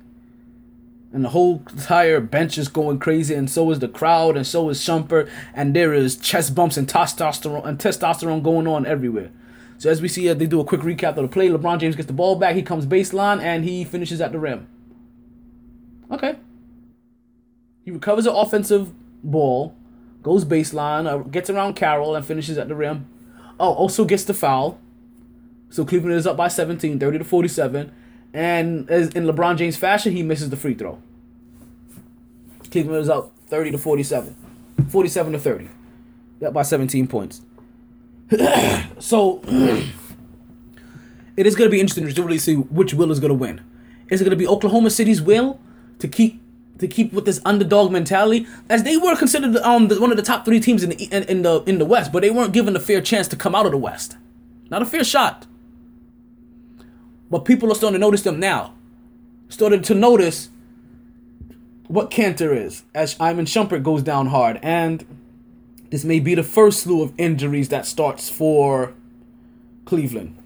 [1.13, 4.69] and the whole entire bench is going crazy, and so is the crowd, and so
[4.69, 9.31] is Shumpert, and there is chest bumps and testosterone and testosterone going on everywhere.
[9.79, 11.49] So as we see, uh, they do a quick recap of the play.
[11.49, 12.57] LeBron James gets the ball back.
[12.57, 14.67] He comes baseline and he finishes at the rim.
[16.11, 16.37] Okay.
[17.87, 19.77] He recovers an offensive ball,
[20.25, 23.09] goes baseline, uh, gets around Carroll, and finishes at the rim.
[23.61, 24.81] Oh, also gets the foul.
[25.71, 27.93] So Cleveland is up by 17, 30 to 47.
[28.35, 31.01] And as in LeBron James fashion, he misses the free throw.
[32.73, 34.35] Cleveland is up 30 to 47.
[34.89, 35.69] 47 to 30.
[36.45, 37.41] Up by 17 points.
[38.99, 39.41] so
[41.37, 43.61] it is going to be interesting to really see which will is going to win.
[44.09, 45.61] Is it going to be Oklahoma City's will
[46.01, 46.43] to keep
[46.79, 50.23] to keep with this underdog mentality, as they were considered um the, one of the
[50.23, 52.77] top three teams in the in, in the in the West, but they weren't given
[52.77, 54.17] a fair chance to come out of the West,
[54.71, 55.47] not a fair shot.
[57.31, 58.75] But people are starting to notice them now,
[59.49, 60.51] started to notice
[61.89, 65.05] what Cantor is as Iman Shumpert goes down hard, and
[65.91, 68.93] this may be the first slew of injuries that starts for
[69.85, 70.37] Cleveland.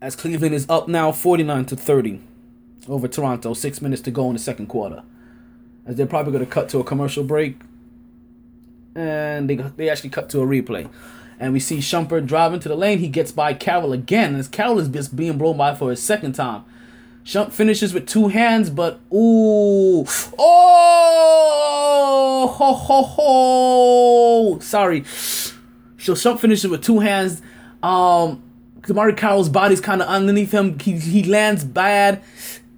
[0.00, 2.20] As Cleveland is up now 49 to 30
[2.88, 5.02] over Toronto, six minutes to go in the second quarter.
[5.86, 7.60] As they're probably going to cut to a commercial break.
[8.94, 10.88] And they, they actually cut to a replay.
[11.38, 13.00] And we see Shumpert driving to the lane.
[13.00, 14.36] He gets by Carroll again.
[14.36, 16.64] As Carroll is just being blown by for his second time.
[17.24, 20.04] Shump finishes with two hands, but ooh,
[20.38, 21.24] oh,
[22.54, 24.58] ho ho ho.
[24.60, 25.04] Sorry.
[25.04, 27.40] So Shump finishes with two hands.
[27.82, 28.42] Um,
[28.82, 30.78] DeMarre Carroll's body's kind of underneath him.
[30.78, 32.22] He he lands bad,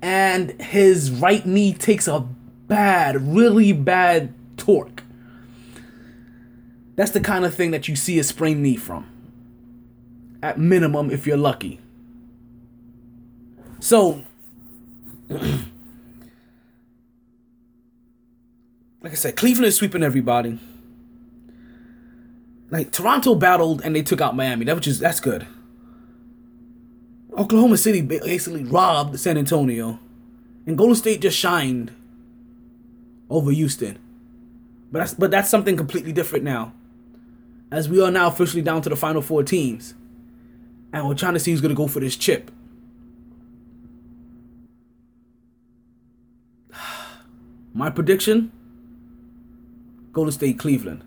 [0.07, 2.21] and his right knee takes a
[2.69, 5.03] bad, really bad torque.
[6.95, 9.05] That's the kind of thing that you see a sprained knee from.
[10.45, 11.81] At minimum, if you're lucky.
[13.81, 14.23] So,
[15.29, 15.43] like
[19.03, 20.61] I said, Cleveland is sweeping everybody.
[22.71, 24.67] Like Toronto battled and they took out Miami.
[24.67, 25.49] That which is that's good.
[27.37, 29.99] Oklahoma City basically robbed San Antonio,
[30.67, 31.93] and Golden State just shined
[33.29, 33.99] over Houston.
[34.91, 36.73] But that's but that's something completely different now,
[37.71, 39.95] as we are now officially down to the final four teams,
[40.93, 42.51] and we're trying to see who's gonna go for this chip.
[47.75, 48.51] My prediction:
[50.13, 51.05] Golden State, Cleveland.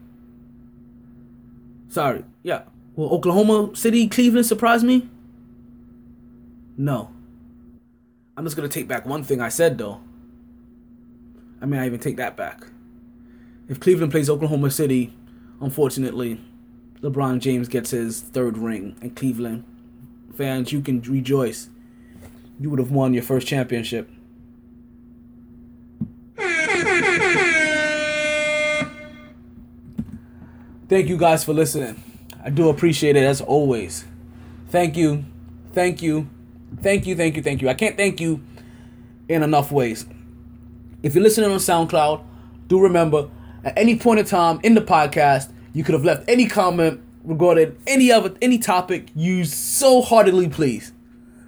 [1.87, 2.61] Sorry, yeah.
[2.95, 5.09] Will Oklahoma City, Cleveland surprise me?
[6.79, 7.11] No.
[8.37, 9.99] I'm just gonna take back one thing I said though.
[11.61, 12.67] I mean, I even take that back.
[13.67, 15.13] If Cleveland plays Oklahoma City,
[15.59, 16.39] unfortunately,
[17.01, 19.65] LeBron James gets his third ring, and Cleveland
[20.33, 21.67] fans, you can rejoice.
[22.61, 24.09] You would have won your first championship.
[30.87, 32.01] Thank you guys for listening.
[32.41, 34.05] I do appreciate it as always.
[34.69, 35.25] Thank you.
[35.73, 36.29] Thank you.
[36.81, 37.15] Thank you.
[37.15, 37.43] Thank you.
[37.43, 37.69] Thank you.
[37.69, 38.43] I can't thank you
[39.27, 40.05] in enough ways.
[41.03, 42.23] If you're listening on SoundCloud,
[42.67, 43.29] do remember
[43.63, 47.77] at any point in time in the podcast, you could have left any comment regarding
[47.85, 50.93] any other any topic you so heartily please.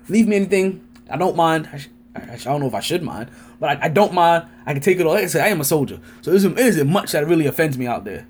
[0.10, 0.86] Leave me anything.
[1.10, 1.70] I don't mind.
[1.72, 4.46] I, sh- I, I don't know if I should mind, but I, I don't mind.
[4.66, 5.14] I can take it all.
[5.14, 7.88] Like I said, I am a soldier, so it isn't much that really offends me
[7.88, 8.28] out there.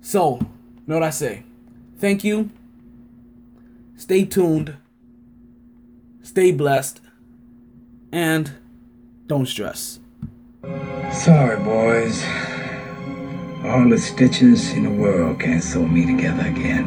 [0.00, 0.48] So, you
[0.86, 1.42] know what I say?
[1.98, 2.50] Thank you.
[3.96, 4.76] Stay tuned.
[6.26, 7.00] Stay blessed.
[8.10, 8.50] And
[9.28, 10.00] don't stress.
[11.12, 12.20] Sorry, boys.
[13.64, 16.86] All the stitches in the world can't sew me together again.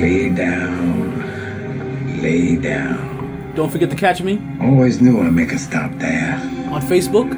[0.00, 2.22] Lay down.
[2.22, 3.52] Lay down.
[3.54, 6.34] Don't forget to catch me Always knew I'd make a stop there.
[6.72, 7.28] on Facebook,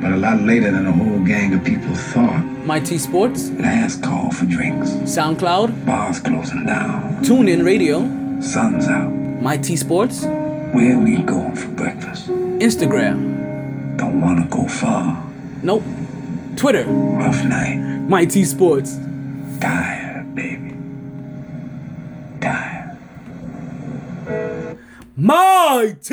[0.00, 2.44] But a lot later than a whole gang of people thought.
[2.64, 4.90] MyT Sports, Last call for drinks.
[5.16, 7.24] SoundCloud, Bars closing down.
[7.24, 8.00] TuneIn Radio,
[8.40, 9.12] Sun's out.
[9.40, 10.24] MyT Sports,
[10.74, 12.28] Where we going for breakfast?
[12.28, 15.22] Instagram, Don't wanna go far.
[15.62, 15.82] nope,
[16.56, 17.76] Twitter, Rough night.
[18.08, 18.98] MyT Sports.
[19.60, 20.74] Tired, baby.
[22.40, 22.96] Tired.
[25.16, 26.10] MyT